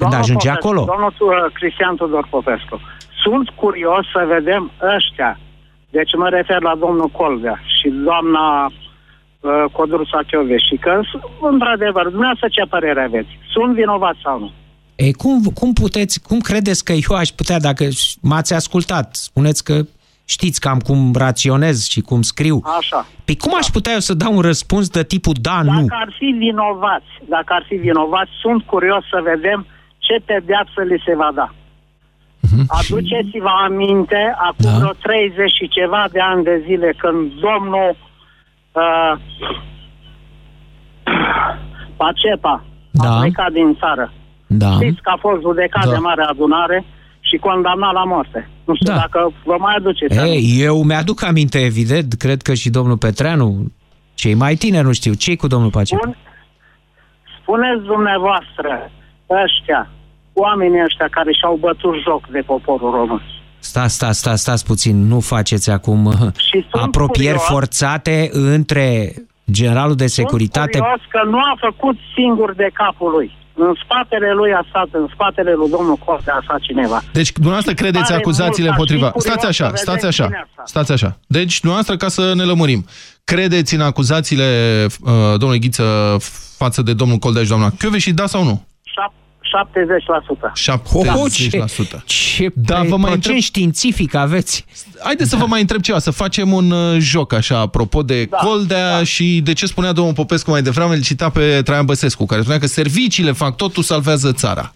[0.00, 0.80] Când Domnul ajunge Popescu, acolo.
[0.92, 2.76] Domnul uh, Cristian Tudor Popescu,
[3.22, 4.62] sunt curios să vedem
[4.96, 5.32] ăștia,
[5.96, 10.20] deci mă refer la domnul Colbea și doamna uh, Codruța
[10.68, 11.00] și că,
[11.40, 13.32] într-adevăr, dumneavoastră ce părere aveți?
[13.52, 14.50] Sunt vinovați sau nu?
[14.94, 17.84] Ei, cum, cum puteți, cum credeți că eu aș putea, dacă
[18.22, 19.74] m-ați ascultat, spuneți că
[20.24, 22.62] știți cam cum raționez și cum scriu.
[22.78, 23.06] Așa.
[23.24, 25.70] Păi cum aș putea eu să dau un răspuns de tipul da, nu?
[25.70, 29.66] Dacă ar fi vinovați, dacă ar fi vinovați, sunt curios să vedem
[30.10, 31.48] ce pedeapsă li se va da.
[32.68, 34.76] Aduceți-vă aminte, acum Da.
[34.78, 37.96] vreo 30 și ceva de ani de zile, când domnul
[38.72, 39.12] uh,
[41.96, 43.10] Pacepa Da.
[43.16, 44.12] a plecat din țară.
[44.46, 44.70] Da.
[44.70, 45.90] Știți că a fost judecat Da.
[45.90, 46.84] de mare adunare
[47.20, 48.48] și condamnat la moarte.
[48.64, 48.98] Nu știu Da.
[48.98, 50.36] dacă vă mai aduceți aminte.
[50.38, 53.72] Ei, eu mi-aduc aminte, evident, cred că și domnul Petreanu,
[54.14, 55.96] cei mai tineri, nu știu, ce cu domnul Pacea?
[55.96, 56.16] Spun,
[57.42, 58.90] spuneți dumneavoastră,
[59.44, 59.90] ăștia,
[60.46, 63.22] oamenii ăștia care și-au bătut joc de poporul român.
[63.58, 66.12] Sta, sta, sta, stați puțin, nu faceți acum uh,
[66.48, 69.12] Și sunt apropieri curios- forțate între
[69.50, 73.38] generalul de securitate Sunt curios că nu a făcut singur de capul lui.
[73.54, 77.02] În spatele lui a stat, în spatele lui domnul Coste a stat cineva.
[77.12, 79.10] Deci, dumneavoastră credeți Pare acuzațiile mult, aș fi împotriva...
[79.10, 80.62] curios Stați așa, să stați vedem așa, cine asta.
[80.64, 81.18] stați așa.
[81.26, 82.84] Deci, dumneavoastră, ca să ne lămurim,
[83.24, 84.48] credeți în acuzațiile
[85.00, 86.16] uh, domnului Ghiță
[86.56, 88.64] față de domnul Coldea și doamna și da sau nu?
[89.50, 90.52] 70%.
[91.98, 92.04] 70%.
[92.04, 93.36] Ce Da, vă mai procent întreb...
[93.36, 94.64] științific aveți?
[95.02, 98.36] Haideți să vă mai întreb ceva, să facem un uh, joc așa, apropo de da,
[98.36, 99.04] Coldea da.
[99.04, 102.58] și de ce spunea domnul Popescu mai devreme, îl cita pe Traian Băsescu, care spunea
[102.58, 104.70] că serviciile fac totul, salvează țara.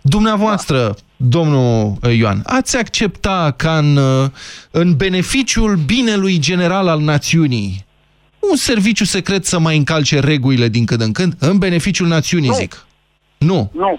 [0.00, 0.94] Dumneavoastră, da.
[1.16, 4.30] domnul uh, Ioan, ați accepta ca în, uh,
[4.70, 7.84] în beneficiul binelui general al națiunii
[8.50, 11.34] un serviciu secret să mai încalce regulile din când în când?
[11.38, 12.54] În beneficiul națiunii, Nu.
[12.54, 12.86] zic.
[13.38, 13.70] Nu.
[13.74, 13.98] Nu.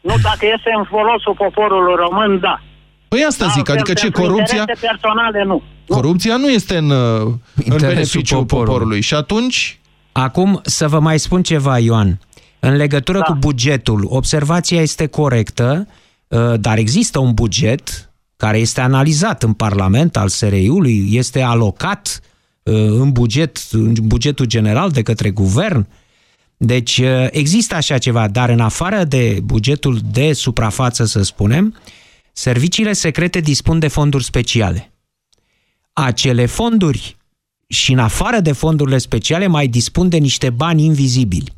[0.00, 2.62] Nu, dacă este în folosul poporului român, da.
[3.08, 4.58] Păi asta zic, Altfel, adică ce, pentru corupția...
[4.58, 5.62] interese personale, nu.
[5.88, 8.66] Corupția nu este în, uh, în Interesul beneficiul poporului.
[8.66, 9.00] poporului.
[9.00, 9.80] Și atunci...
[10.12, 12.18] Acum să vă mai spun ceva, Ioan.
[12.60, 13.24] În legătură da.
[13.24, 15.86] cu bugetul, observația este corectă,
[16.28, 22.20] uh, dar există un buget care este analizat în Parlament al SRI-ului, este alocat
[22.62, 25.86] uh, în, buget, în bugetul general de către guvern.
[26.62, 31.74] Deci uh, există așa ceva, dar în afară de bugetul de suprafață, să spunem,
[32.32, 34.92] serviciile secrete dispun de fonduri speciale.
[35.92, 37.16] Acele fonduri
[37.66, 41.52] și în afară de fondurile speciale mai dispun de niște bani invizibili.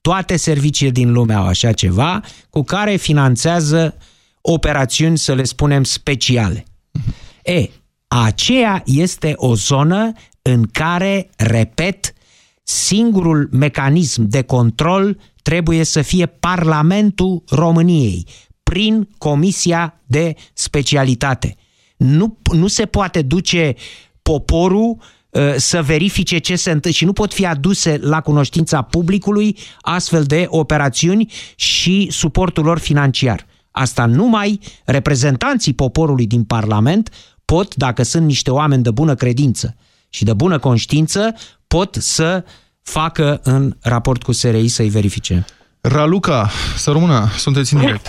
[0.00, 3.96] Toate serviciile din lume au așa ceva cu care finanțează
[4.40, 6.64] operațiuni, să le spunem, speciale.
[7.42, 7.68] E,
[8.08, 12.12] aceea este o zonă în care, repet,
[12.68, 18.26] singurul mecanism de control trebuie să fie Parlamentul României,
[18.62, 21.56] prin Comisia de Specialitate.
[21.96, 23.74] Nu, nu se poate duce
[24.22, 24.96] poporul
[25.30, 30.24] uh, să verifice ce se întâmplă și nu pot fi aduse la cunoștința publicului astfel
[30.24, 33.46] de operațiuni și suportul lor financiar.
[33.70, 37.10] Asta numai reprezentanții poporului din Parlament
[37.44, 39.76] pot, dacă sunt niște oameni de bună credință
[40.08, 41.34] și de bună conștiință,
[41.68, 42.44] pot să
[42.82, 45.44] facă în raport cu SRI să-i verifice.
[45.80, 48.06] Raluca, să rămână, sunteți în direct.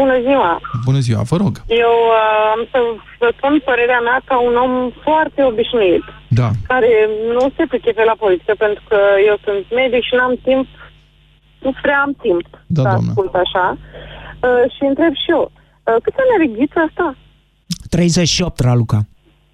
[0.00, 0.60] Bună ziua!
[0.84, 1.54] Bună ziua, vă rog.
[1.84, 2.78] Eu uh, am să
[3.18, 4.72] vă spun părerea mea ca un om
[5.06, 6.04] foarte obișnuit,
[6.40, 6.48] Da.
[6.70, 6.90] care
[7.36, 10.66] nu se pricepe la politică, pentru că eu sunt medic și n-am timp,
[11.64, 12.44] nu prea am timp
[12.76, 13.08] Da, să doamnă.
[13.10, 13.66] ascult așa.
[14.46, 17.06] Uh, și întreb și eu, uh, cât ani are ghița asta?
[17.90, 18.98] 38, Raluca.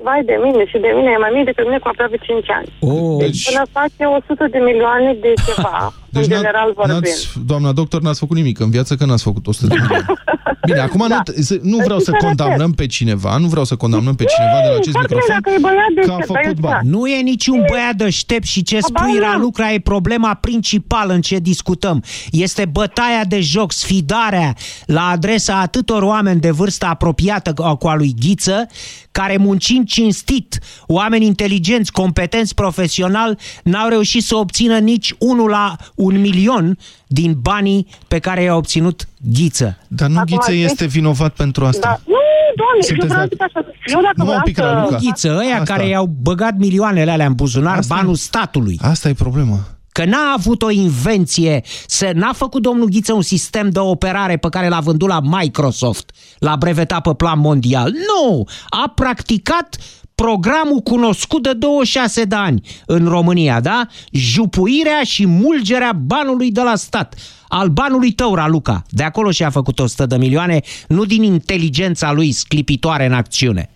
[0.02, 2.68] Vai de mine și de mine e mai mic decât mine cu aproape 5 ani.
[2.90, 3.16] Oh.
[3.24, 5.76] Deci până face 100 de milioane de ceva,
[6.18, 7.00] în n-a- general vorbind.
[7.00, 10.04] Deci n-ați, doamna doctor, n-ați făcut nimic în viață, că n-ați făcut 100 de milioane.
[10.64, 11.22] Bine, acum Da.
[11.36, 14.58] nu, să- nu vreau să Deci, condamnăm pe cineva, nu vreau să condamnăm pe cineva
[14.62, 16.58] de la acest foarte bine, microfon dacă e băiat de că a ce, dar făcut
[16.58, 16.88] e bani.
[16.88, 19.18] Nu e niciun băiat deștept și ce spui, Ba, nu.
[19.18, 22.02] Raluca, e problema principală în ce discutăm.
[22.30, 24.54] Este bătaia de joc, sfidarea
[24.86, 28.66] la adresa atâtor oameni de vârstă apropiată cu cu a lui Ghiță,
[29.12, 36.20] care muncind cinstit, oameni inteligenți, competenți profesional, n-au reușit să obțină nici unul la un
[36.20, 36.78] milion
[37.12, 39.78] din banii pe care i-a obținut Ghiță.
[39.88, 41.86] Dar nu Acum, Ghiță deci- este vinovat pentru asta.
[41.88, 42.00] Da.
[42.06, 42.16] Nu,
[42.56, 43.94] doamne, Sunteți eu vreau de- să zic așa.
[43.94, 44.62] Eu dacă Numai un vreau pic, să...
[44.62, 44.96] Raluca.
[44.96, 45.74] Ghiță, ăia Asta.
[45.74, 48.78] care i-au băgat milioanele alea în buzunar, Asta- banul statului.
[48.82, 49.58] Asta e problema.
[50.00, 54.48] Că n-a avut o invenție, să n-a făcut domnul Ghiță un sistem de operare pe
[54.48, 57.90] care l-a vândut la Microsoft, l-a brevetat pe plan mondial.
[57.90, 58.44] Nu!
[58.68, 59.76] A practicat
[60.14, 63.86] programul cunoscut de 26 de ani în România, da?
[64.12, 67.14] Jupuirea și mulgerea banului de la stat.
[67.48, 68.82] Al banului tău, Raluca.
[68.88, 73.70] De acolo și-a făcut 100 de milioane, nu din inteligența lui sclipitoare în acțiune.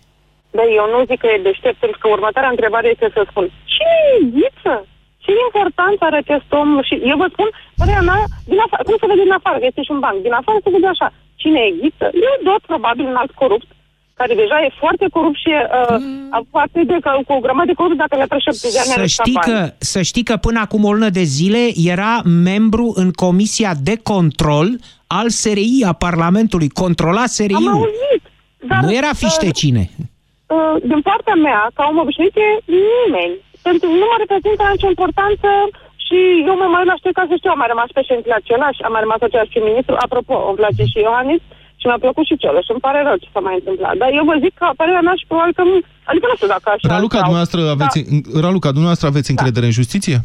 [0.51, 3.97] Da, eu nu zic că e deștept, pentru că următoarea întrebare este să spun cine
[4.15, 4.87] e Ghiță?
[5.25, 6.69] Ce importanță are acest om?
[6.87, 9.81] Și eu vă spun, părerea mea, din afară, cum se vede din afară, că este
[9.85, 11.07] și un banc, din afară se vede așa.
[11.41, 12.07] Cine e Ghiță?
[12.27, 13.69] E doar probabil un alt corupt,
[14.19, 16.47] care deja e foarte corupt și uh, mm.
[16.53, 18.99] foarte de, că, cu o grămadă de corupt, dacă le trece 70 de ani, Să
[18.99, 19.47] are știi, bani.
[19.49, 22.13] că, să știi că până acum o lună de zile era
[22.47, 24.67] membru în Comisia de Control
[25.07, 26.69] al SRI, a Parlamentului.
[26.69, 27.71] Controla Am SRI-ul.
[27.79, 28.23] auzit.
[28.69, 29.89] Dar, Nu era fiște uh, cine.
[30.47, 33.35] Uh, din partea mea, ca om obișnuit, e nimeni.
[33.67, 35.49] Pentru nu mă reprezintă nicio importanță
[36.05, 36.17] și
[36.49, 38.91] eu mă mai uit la știu ca să știu, am mai rămas președintele același, am
[38.95, 39.93] mai rămas același prim-ministru.
[40.05, 41.41] Apropo, îmi place și Ioanis
[41.79, 42.67] și mi-a plăcut și Cioloș.
[42.73, 43.93] Îmi pare rău ce s-a mai întâmplat.
[44.01, 45.63] Dar eu vă zic că părerea mea și probabil că...
[45.69, 46.85] nu- Adică nu știu dacă așa...
[46.95, 47.97] Raluca, sau- dumneavoastră aveți,
[48.33, 50.17] Da, Raluca, dumneavoastră aveți încredere în justiție?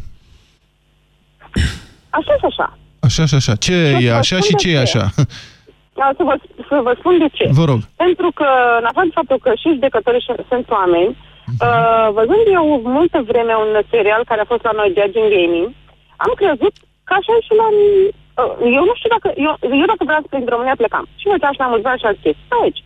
[2.17, 2.67] așa și așa.
[3.07, 3.53] Așa și așa.
[3.65, 4.79] Ce Să e vă așa spun și de ce e ce.
[4.87, 5.03] așa?
[5.99, 6.35] Da, să, vă,
[6.69, 7.45] să vă spun de ce.
[7.59, 7.79] Vă rog.
[7.95, 8.47] Pentru că,
[8.79, 11.29] în afară de faptul că și judecătorii și- sunt oameni, Mhm.
[11.67, 12.65] Uh, văzând eu
[12.97, 15.67] multă vreme un serial care a fost la noi, Judging Gaming,
[16.25, 16.73] am crezut
[17.07, 17.67] că așa e și la...
[18.41, 19.27] Uh, eu nu știu dacă...
[19.45, 21.05] Eu, eu dacă vreau să plec din România, plecam.
[21.19, 22.45] Și mă uitam și la mulți bani și alți chestii.
[22.49, 22.81] Stau aici.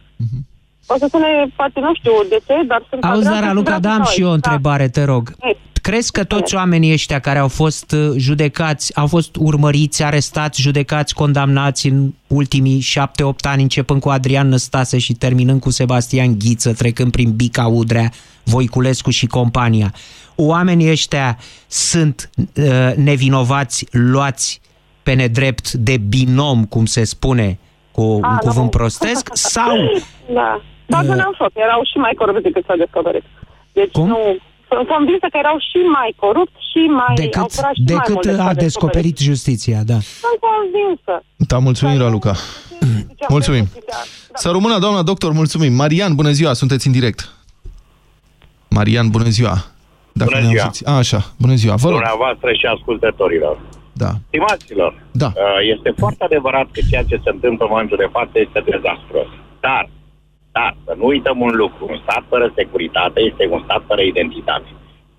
[0.94, 3.02] O să spune, poate nu știu de ce, dar sunt...
[3.04, 3.12] Mhm.
[3.12, 4.42] Auzi, vreau dar, să- Raluca, vreau să da, am stau și eu o aici.
[4.46, 4.50] Da.
[4.50, 5.24] întrebare, te rog.
[5.50, 5.58] Ei.
[5.86, 11.14] Crezi că toți oamenii ăștia care au fost uh, judecați, au fost urmăriți, arestați, judecați,
[11.14, 17.12] condamnați în ultimii șapte-opt ani, începând cu Adrian Năstase și terminând cu Sebastian Ghiță, trecând
[17.12, 18.12] prin Bica Udrea,
[18.44, 19.94] Voiculescu și compania.
[20.36, 24.62] Oamenii ăștia sunt uh, nevinovați, luați
[25.04, 27.60] pe nedrept de binom, cum se spune,
[27.92, 28.70] cu un Ah, cuvânt nu.
[28.70, 29.76] prostesc, sau
[30.34, 30.62] Da.
[30.88, 31.08] Dar Uh.
[31.08, 31.52] nu am fost.
[31.56, 33.24] Erau și mai corupți decât s-au descoperit.
[33.74, 34.08] Deci Cum?
[34.08, 34.18] nu...
[34.70, 37.06] Sunt convinsă că erau și mai corupți și mai...
[37.10, 39.98] au decât, furat și mai mult decât decât a s-au descoperit justiția, da.
[40.00, 41.14] Sunt convinsă.
[41.52, 42.34] Da, mulțumim, Raluca.
[43.30, 43.66] Mulțumim.
[44.34, 45.74] Să rămână, doamna doctor, mulțumim.
[45.74, 47.34] Marian, bună ziua, sunteți în direct.
[48.70, 49.56] Marian, bună ziua.
[50.22, 50.64] Dacă Bună ne ziua.
[50.64, 50.86] auziți.
[50.88, 51.98] A, așa, bună ziua, vă rog.
[52.00, 53.56] Dumneavoastră și ascultătorilor.
[53.94, 54.12] Da.
[54.28, 55.30] Stimaților, Da.
[55.36, 59.30] uh, este foarte adevărat că ceea ce se întâmplă în momentul de față este dezastruos.
[59.60, 59.84] Dar,
[60.58, 61.86] dar, să nu uităm un lucru.
[61.90, 64.70] Un stat fără securitate este un stat fără identitate.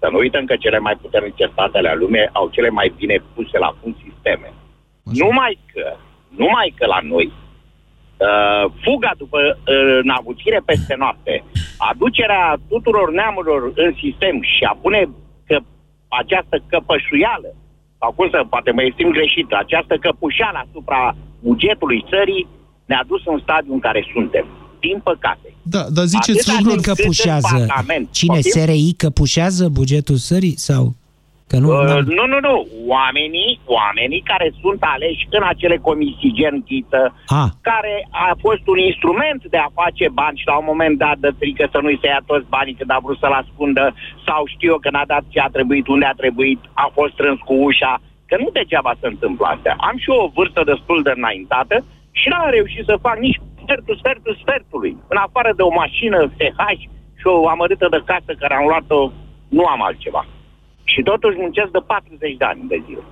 [0.00, 3.58] Să nu uităm că cele mai puternice state ale lumii au cele mai bine puse
[3.58, 4.48] la punct sisteme.
[5.02, 5.86] Numai că,
[6.40, 11.44] numai că la noi, uh, fuga după uh, nabucire peste noapte,
[11.90, 15.00] aducerea tuturor neamurilor în sistem și a pune
[15.46, 15.56] că
[16.08, 17.50] această căpășuială,
[18.00, 22.46] sau cum să, poate mă exprim greșit, această căpușeală asupra bugetului țării
[22.86, 24.46] ne-a dus în stadiul în care suntem.
[24.88, 25.48] Din păcate.
[25.62, 26.82] Da, dar ziceți Atâta lucruri...
[26.82, 27.56] timp cât în Căpușează.
[27.66, 28.60] Parlament, Cine, poftim?
[28.60, 30.56] SRI căpușează bugetul țării?
[30.68, 30.84] Sau...
[31.50, 32.54] Că nu, Uh, n-am- nu, nu, nu.
[32.96, 37.02] Oamenii, oamenii care sunt aleși în acele comisii gen ghiță,
[37.40, 37.48] Ah.
[37.70, 41.30] care a fost un instrument de a face bani și la un moment dat de
[41.38, 43.84] frică să nu-i se ia toți banii când a vrut să-l ascundă
[44.26, 47.38] sau știu eu că n-a dat ce a trebuit, unde a trebuit, a fost strâns
[47.48, 47.92] cu ușa,
[48.28, 49.74] că nu degeaba se întâmplă astea.
[49.88, 51.76] Am și eu o vârstă destul de înaintată
[52.18, 54.92] și n-am reușit să fac nici sfertul, sfertul, sfertului.
[55.12, 56.60] În afară de o mașină SH
[57.20, 59.10] și o amărâtă de casă care am luat-o,
[59.48, 60.22] nu am altceva.
[60.84, 63.04] Și totuși muncesc de 40 de ani de zile.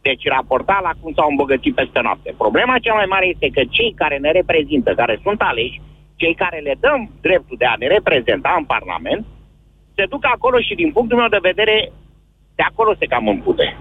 [0.00, 2.34] Deci raportat la cum s-au îmbogățit peste noapte.
[2.36, 5.80] Problema cea mai mare este că cei care ne reprezintă, care sunt aleși,
[6.16, 9.24] cei care le dăm dreptul de a ne reprezenta în Parlament,
[9.94, 11.92] se duc acolo și din punctul meu de vedere,
[12.54, 13.76] de acolo se cam împute.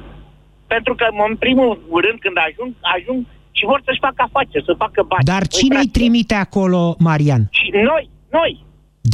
[0.67, 3.25] Pentru că în primul rând când ajung, ajung
[3.57, 5.27] și vor să-și facă afaceri, să facă bani.
[5.33, 7.43] Dar Păi, cine îi frate, trimite acolo, Marian?
[7.59, 8.03] Și noi,
[8.39, 8.51] noi.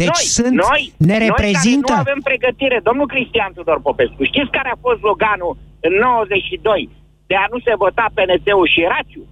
[0.01, 1.91] Deci noi, sunt- noi, ne reprezintă?
[1.91, 2.77] Noi care nu avem pregătire.
[2.89, 5.53] Domnul Cristian Tudor Popescu, știți care a fost sloganul
[5.87, 6.89] în 92
[7.29, 9.23] de a nu se vota PNT-ul și Rațiu?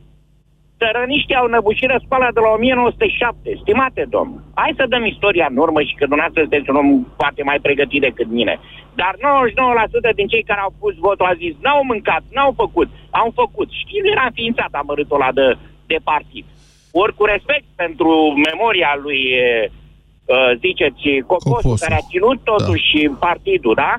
[0.82, 4.34] Țărăniștii au năbușit răscoala de la 1907, stimate domn.
[4.61, 6.89] Hai să dăm istoria în urmă și că dumneavoastră sunteți un om
[7.21, 8.59] poate mai pregătit decât mine.
[9.01, 9.13] Dar
[10.11, 13.69] 99% din cei care au pus votul au zis, n-au mâncat, n-au făcut, au făcut.
[13.84, 15.47] Știți, era înființat amărâtul ăla de,
[15.91, 16.45] de partid.
[16.91, 18.11] Ori cu respect pentru
[18.49, 19.71] memoria lui, e,
[20.25, 21.84] uh, ziceți, Cocosu, Cocosu.
[21.84, 23.91] care a ținut totuși partidul, da?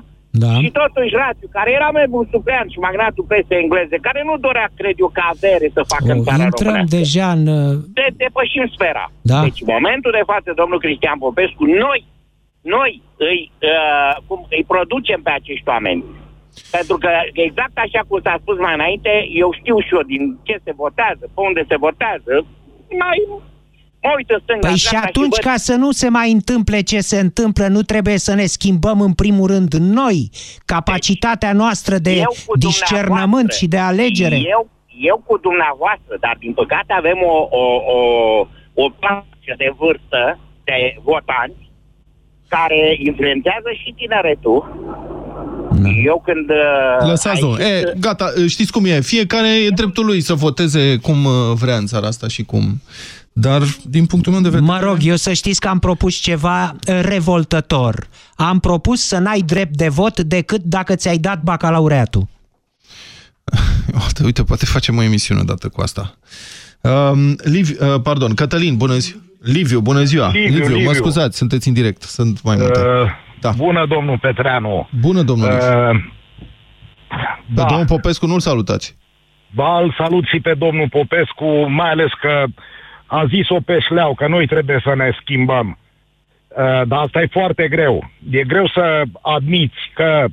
[0.43, 0.51] Da.
[0.61, 4.95] Și totuși Rațiu, care era membru supleant și magnatul presei engleze, care nu dorea, cred
[5.03, 6.95] eu, ca avere să facă în O, țara intrăm românească.
[6.97, 7.43] deja în...
[7.59, 9.05] uh, De, depășim sfera.
[9.31, 9.39] Da.
[9.45, 11.99] Deci, în momentul de față, domnul Cristian Popescu, noi,
[12.75, 12.91] noi
[13.29, 13.39] îi,
[13.73, 16.01] uh, cum, îi producem pe acești oameni.
[16.77, 17.11] Pentru că,
[17.47, 19.11] exact așa cum s-a spus mai înainte,
[19.43, 22.33] eu știu și eu din ce se votează, pe unde se votează,
[23.03, 23.17] mai
[24.03, 26.31] mă uit în stânga, Păi în și dreapta atunci, văd- ca să nu se mai
[26.31, 30.29] întâmple ce se întâmplă, nu trebuie să ne schimbăm în primul rând noi
[30.65, 34.35] capacitatea noastră de eu cu discernământ dumneavoastră și de alegere.
[34.35, 34.69] și Eu,
[35.11, 37.63] eu cu dumneavoastră, dar din păcate avem o, o,
[37.95, 37.99] o,
[38.83, 41.69] o planșă de vârstă de votanți
[42.47, 44.59] care influențează și tineretul.
[46.05, 46.49] Eu când...
[46.49, 47.53] uh, Lăsați-o.
[47.53, 48.99] aici- E, gata, știți cum e.
[49.01, 52.81] Fiecare e dreptul lui să voteze cum uh, vrea în țara asta și cum...
[53.33, 54.71] Dar, din punctul meu de vedere...
[54.71, 58.07] Mă rog, eu să știți că am propus ceva uh, revoltător.
[58.35, 62.27] Am propus să n-ai drept de vot decât dacă ți-ai dat bacalaureatul.
[64.05, 66.13] Uite, uite, poate facem o emisiune dată cu asta.
[66.81, 69.19] Um, Liv, uh, pardon, Cătălin, bună ziua.
[69.41, 70.29] Liviu, bună ziua.
[70.31, 70.93] Liviu, Liviu, mă Liviu.
[70.93, 72.01] scuzați, sunteți în direct.
[72.01, 72.79] Sunt mai multe.
[72.79, 72.85] Uh,
[73.41, 73.49] Da.
[73.51, 74.89] Bună, domnul Petreanu.
[74.99, 75.89] Bună, domnul Liviu.
[75.89, 75.99] Uh,
[77.55, 78.95] Pe domnul Popescu nu-l salutați.
[79.55, 82.43] ba, îl salut și pe domnul Popescu, mai ales că
[83.17, 85.67] a zis-o pe șleau că noi trebuie să ne schimbăm.
[85.77, 88.09] Uh, dar asta e foarte greu.
[88.31, 90.25] E greu să admiți că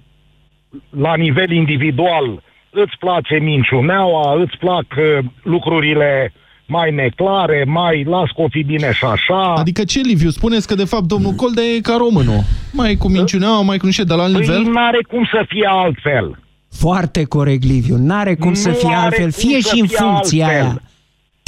[0.90, 6.32] la nivel individual îți place minciuneaua, îți plac uh, lucrurile
[6.66, 9.52] mai neclare, mai las că o fi bine și așa.
[9.54, 10.30] Adică ce, Liviu?
[10.30, 12.40] Spuneți că, de fapt, domnul Coldea e ca românul.
[12.72, 14.62] Mai cu minciuneaua, mai cu niște de la alt nivel?
[14.62, 16.38] Păi n-are cum să fie altfel.
[16.72, 17.96] Foarte corect, Liviu.
[17.96, 19.22] N-are cum Nu să fie are altfel.
[19.30, 20.64] cum Fie să și în fie funcția altfel.
[20.64, 20.82] aia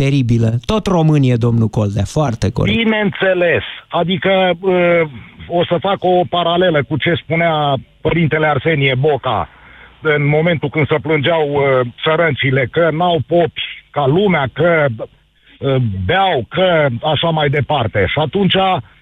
[0.02, 0.50] teribilă.
[0.64, 2.04] Tot român e domnul Coldea.
[2.04, 2.76] Foarte corect.
[2.76, 3.64] Bineînțeles.
[3.88, 5.02] Adică uh,
[5.58, 9.48] o să fac o paralelă cu ce spunea părintele Arsenie Boca
[10.02, 15.76] în momentul când se plângeau uh, sărăncile că n-au popi ca lumea, că uh,
[16.06, 18.04] beau, că așa mai departe.
[18.06, 18.56] Și atunci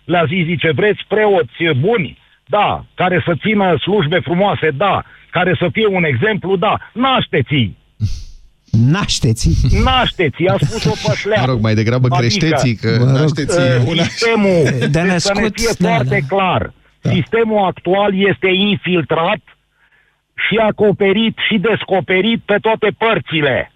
[0.04, 2.18] le-a zis, zice, vreți preoți buni?
[2.46, 2.84] Da.
[2.94, 4.70] Care să țină slujbe frumoase?
[4.70, 5.04] Da.
[5.30, 6.56] Care să fie un exemplu?
[6.56, 6.76] Da.
[6.92, 7.76] Nașteți-i!
[8.70, 9.48] Nașteți.
[9.84, 11.44] Nașteți, a spus-o pe șleau.
[11.46, 14.02] Mă rog, mai degrabă creșteți, că Mă rog, nașteți e uh, una...
[14.02, 16.36] Sistemul, De deci să ne născut, fie da, foarte da.
[16.36, 19.40] clar, sistemul actual este infiltrat
[20.48, 23.72] și acoperit și descoperit pe toate părțile.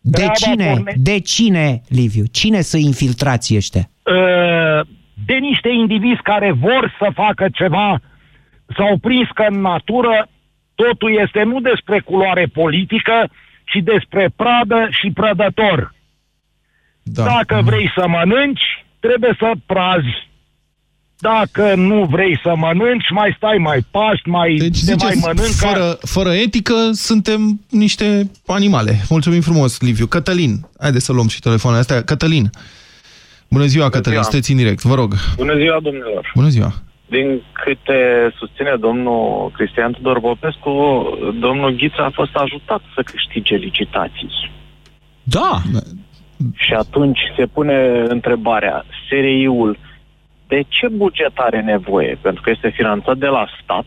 [0.00, 0.70] De Treaba cine?
[0.70, 2.24] porne- De cine, Liviu?
[2.30, 3.90] Cine să infiltrații ăștia?
[4.02, 4.86] uh,
[5.26, 8.00] de niște indivizi care vor să facă ceva,
[8.76, 10.28] s-au prins că în natură
[10.74, 13.30] totul este nu despre culoare politică,
[13.70, 15.94] ci despre pradă și prădător.
[17.02, 17.24] Da.
[17.24, 20.26] Dacă vrei să mănânci, trebuie să prazi.
[21.20, 25.66] Dacă nu vrei să mănânci, mai stai, mai paști, mai, Deci, te mai ziceți, mănâncă.
[25.66, 29.00] fără, fără etică, suntem niște animale.
[29.08, 30.06] Mulțumim frumos, Liviu.
[30.06, 32.02] Cătălin, haide să luăm și telefoanele astea.
[32.02, 32.50] Cătălin.
[33.48, 34.22] Bună ziua, Cătălin, ziua.
[34.22, 35.14] sunteți în direct, vă rog.
[35.36, 36.30] Bună ziua, domnilor!
[36.34, 36.74] Bună ziua.
[37.08, 40.72] Din câte susține domnul Cristian Tudor Popescu,
[41.40, 44.50] domnul Ghiță a fost ajutat să câștige licitații.
[45.22, 45.60] Da!
[46.54, 49.78] Și atunci se pune întrebarea, SRI-ul
[50.48, 52.18] de ce buget are nevoie?
[52.20, 53.86] Pentru că este finanțat de la stat,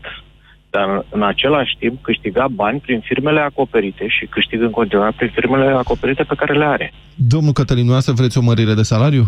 [0.70, 5.30] dar în, în același timp câștiga bani prin firmele acoperite și câștigă în continuare prin
[5.34, 6.92] firmele acoperite pe care le are.
[7.14, 9.24] Domnul Cătălin, noastră vreți o mărire de salariu?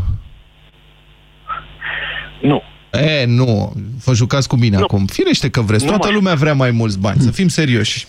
[2.40, 2.62] Nu.
[3.00, 3.72] E, nu.
[4.04, 4.82] Vă jucați cu mine Nu.
[4.82, 5.06] acum.
[5.06, 5.84] Firește că vreți.
[5.84, 7.20] Nu Toată mai- lumea vrea mai mulți bani.
[7.20, 8.06] Să fim serioși.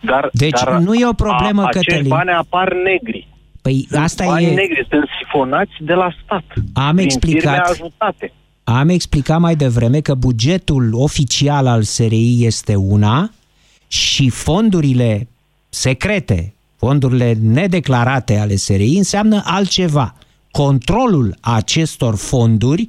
[0.00, 2.08] Dar, Deci dar nu e o problemă, a, acești Cătălin.
[2.08, 3.28] bani apar negri.
[3.62, 4.48] Păi asta bani e...
[4.54, 6.44] negri sunt sifonați de la stat.
[6.72, 7.40] Am prin explicat.
[7.42, 8.32] firme ajutate.
[8.64, 13.30] Am explicat mai devreme că bugetul oficial al SRI este una
[13.88, 15.28] și fondurile
[15.68, 20.14] secrete, fondurile nedeclarate ale SRI înseamnă altceva.
[20.50, 22.88] Controlul acestor fonduri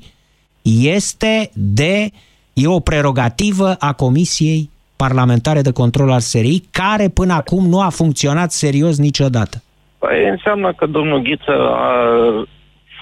[0.82, 2.10] este de
[2.54, 7.90] e o prerogativă a Comisiei Parlamentare de Control al SRI, care până acum nu a
[7.90, 9.64] funcționat serios niciodată.
[9.98, 11.92] Păi înseamnă că domnul Ghiță a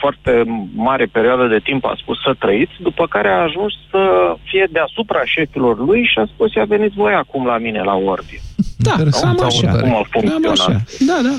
[0.02, 0.44] foarte
[0.76, 4.02] mare perioadă de timp a spus să trăiți, după care a ajuns să
[4.44, 8.40] fie deasupra șefilor lui și a spus, ia veniți voi acum la mine la ordine.
[8.78, 9.58] Da, Interesant, cam așa.
[9.68, 9.82] abordare.
[9.90, 10.52] Cum a Cam funcționat.
[10.60, 10.82] așa.
[11.00, 11.36] Da, da.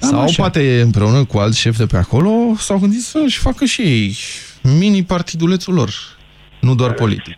[0.00, 0.42] Cam Sau așa.
[0.42, 4.14] poate împreună cu alți șefi de pe acolo s-au gândit să-și facă și ei
[4.62, 5.90] mini-partidulețul lor.
[6.60, 7.36] Nu doar politic.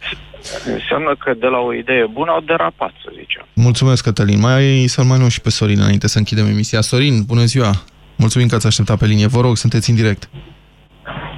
[0.66, 3.46] Înseamnă că de la o idee bună au derapat, să zicem.
[3.54, 4.40] Mulțumesc, Cătălin.
[4.40, 6.80] Mai să-l mai luăm și pe Sorin înainte să închidem emisia.
[6.80, 7.70] Sorin, bună ziua!
[8.16, 9.26] Mulțumim că ați așteptat pe linie.
[9.26, 10.28] Vă rog, sunteți în direct.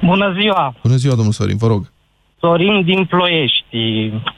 [0.05, 0.75] Bună ziua!
[0.83, 1.91] Bună ziua, domnul Sorin, vă rog.
[2.39, 3.65] Sorin din Ploiești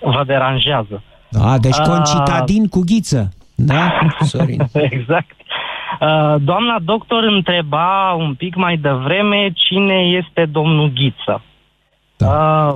[0.01, 1.03] vă deranjează.
[1.41, 3.29] A, deci A- concitadin cu ghiță.
[3.55, 3.99] Da,
[4.31, 4.69] Sorin.
[4.73, 5.35] exact.
[6.01, 11.41] Uh, Doamna doctor întreba un pic mai devreme cine este domnul Ghiță.
[12.17, 12.73] Da.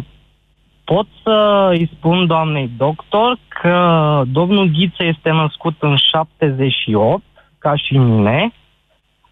[0.84, 3.78] Pot să îi spun doamnei doctor că
[4.32, 7.22] domnul Ghiță este născut în 78,
[7.58, 8.54] ca și mine.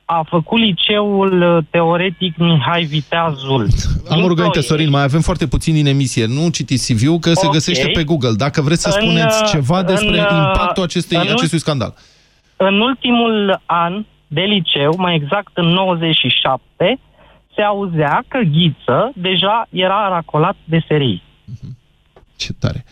[0.06, 3.62] A făcut liceul teoretic Mihai Viteazul.
[3.62, 4.62] Am din o rugăminte, Ploiești.
[4.62, 6.26] Sorin, mai avem foarte puțin din emisie.
[6.26, 7.52] Nu citiți CV-ul, că se Ok.
[7.54, 8.34] găsește pe Google.
[8.38, 11.94] Dacă vreți să În, spuneți ceva despre în, impactul acestei, în ul- acestui scandal.
[12.64, 17.00] În ultimul an de liceu, mai exact în 97,
[17.56, 21.24] se auzea că Ghiță deja era racolat de serii.
[22.36, 22.86] Ce tare.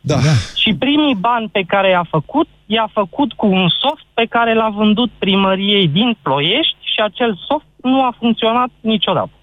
[0.00, 0.14] Da.
[0.54, 4.68] Și primii bani pe care i-a făcut, i-a făcut cu un soft pe care l-a
[4.68, 9.35] vândut primăriei din Ploiești și acel soft nu a funcționat niciodată.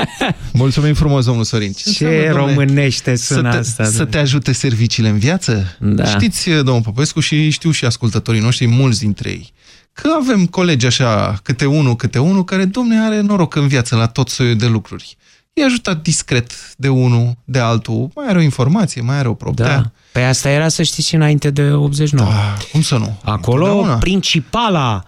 [0.52, 1.72] Mulțumim frumos, domnul Sorin.
[1.72, 4.10] Ce înseamnă, domnule, românește să sună te, asta, Să domnule?
[4.10, 5.76] te ajute serviciile în viață?
[5.80, 6.04] Da.
[6.06, 9.52] Știți, domnul Popescu, și știu și ascultătorii noștri, mulți dintre ei,
[9.92, 14.06] că avem colegi așa, câte unul, câte unul, care, domne, are noroc în viață la
[14.06, 15.16] tot soiul de lucruri.
[15.52, 19.66] E ajutat discret de unul, de altul, mai are o informație, mai are o proptea.
[19.76, 19.90] Da.
[20.12, 22.30] Păi asta era, să știți, și înainte de 89.
[22.30, 23.18] Da, cum să nu?
[23.24, 23.98] Acolo, Întotdeauna.
[23.98, 25.04] principala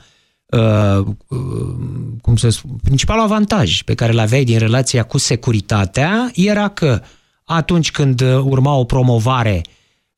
[0.59, 1.39] uh, uh,
[2.23, 7.01] cum să spun, principalul avantaj pe care îl aveai din relația cu securitatea era că
[7.45, 9.63] atunci când uh, urma o promovare,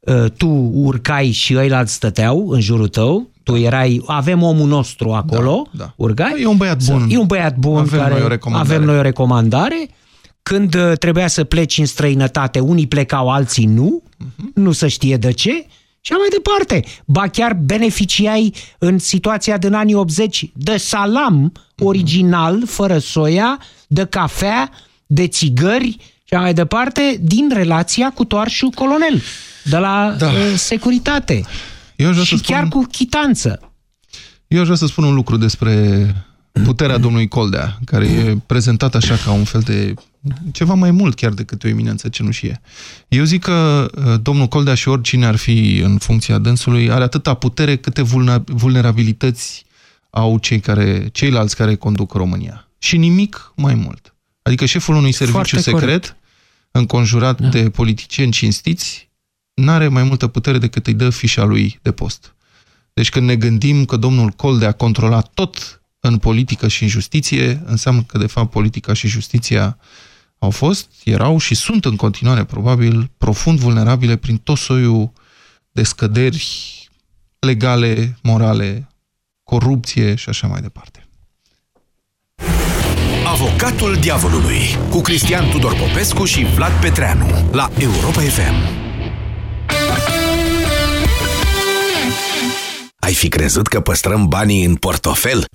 [0.01, 5.67] uh, tu urcai și ăilalți stăteau în jurul tău, tu erai, avem omul nostru acolo,
[5.73, 5.93] Da, da.
[5.97, 6.35] urgai.
[6.43, 7.07] E un băiat bun.
[7.11, 8.75] E un băiat bun Avem care noi o recomandare.
[8.75, 9.89] avem noi o recomandare.
[10.43, 14.51] Când uh, trebuia să pleci în străinătate, unii plecau, alții nu, Mhm.
[14.55, 15.67] nu se știe de ce,
[16.07, 16.85] și așa mai departe.
[17.05, 21.35] Ba chiar beneficiai în situația din anii 80 de salam
[21.79, 21.85] Mhm.
[21.87, 24.71] original, fără soia, de cafea,
[25.07, 29.23] de țigări și așa mai departe, din relația cu toarșul colonel,
[29.65, 30.27] de la Da.
[30.27, 31.43] uh, securitate.
[31.97, 33.73] Eu aș vrea și să spun- chiar cu chitanță.
[34.49, 36.07] Eu aș vrea să spun un lucru despre
[36.65, 39.95] puterea domnului Coldea, care e prezentat așa ca un fel de
[40.53, 42.61] ceva mai mult chiar decât o eminență cenușie.
[43.09, 47.35] Eu zic că uh, domnul Coldea și oricine ar fi în funcția dânsului are atâta
[47.35, 49.65] putere câte vulna- vulnerabilități
[50.11, 52.69] au cei care, ceilalți care conduc România.
[52.79, 54.15] Și nimic mai mult.
[54.43, 56.17] Adică șeful unui serviciu Foarte secret, corect.
[56.71, 57.49] înconjurat da.
[57.49, 59.09] de politicieni cinstiți,
[59.55, 62.35] n-are mai multă putere decât îi dă fișa lui de post.
[62.93, 68.03] Deci când ne gândim că domnul Coldea controla tot în politică și în justiție, înseamnă
[68.03, 69.79] că, de fapt, politica și justiția
[70.39, 75.13] au fost, erau și sunt în continuare, probabil, profund vulnerabile prin tot soiul
[75.73, 76.47] de scăderi
[77.39, 78.89] legale, morale,
[79.43, 81.07] corupție și așa mai departe.
[83.27, 84.61] Avocatul diavolului
[84.91, 88.85] cu Cristian Tudor Popescu și Vlad Petreanu la Europa FM.
[92.99, 95.45] Ai fi crezut că păstrăm banii în portofel?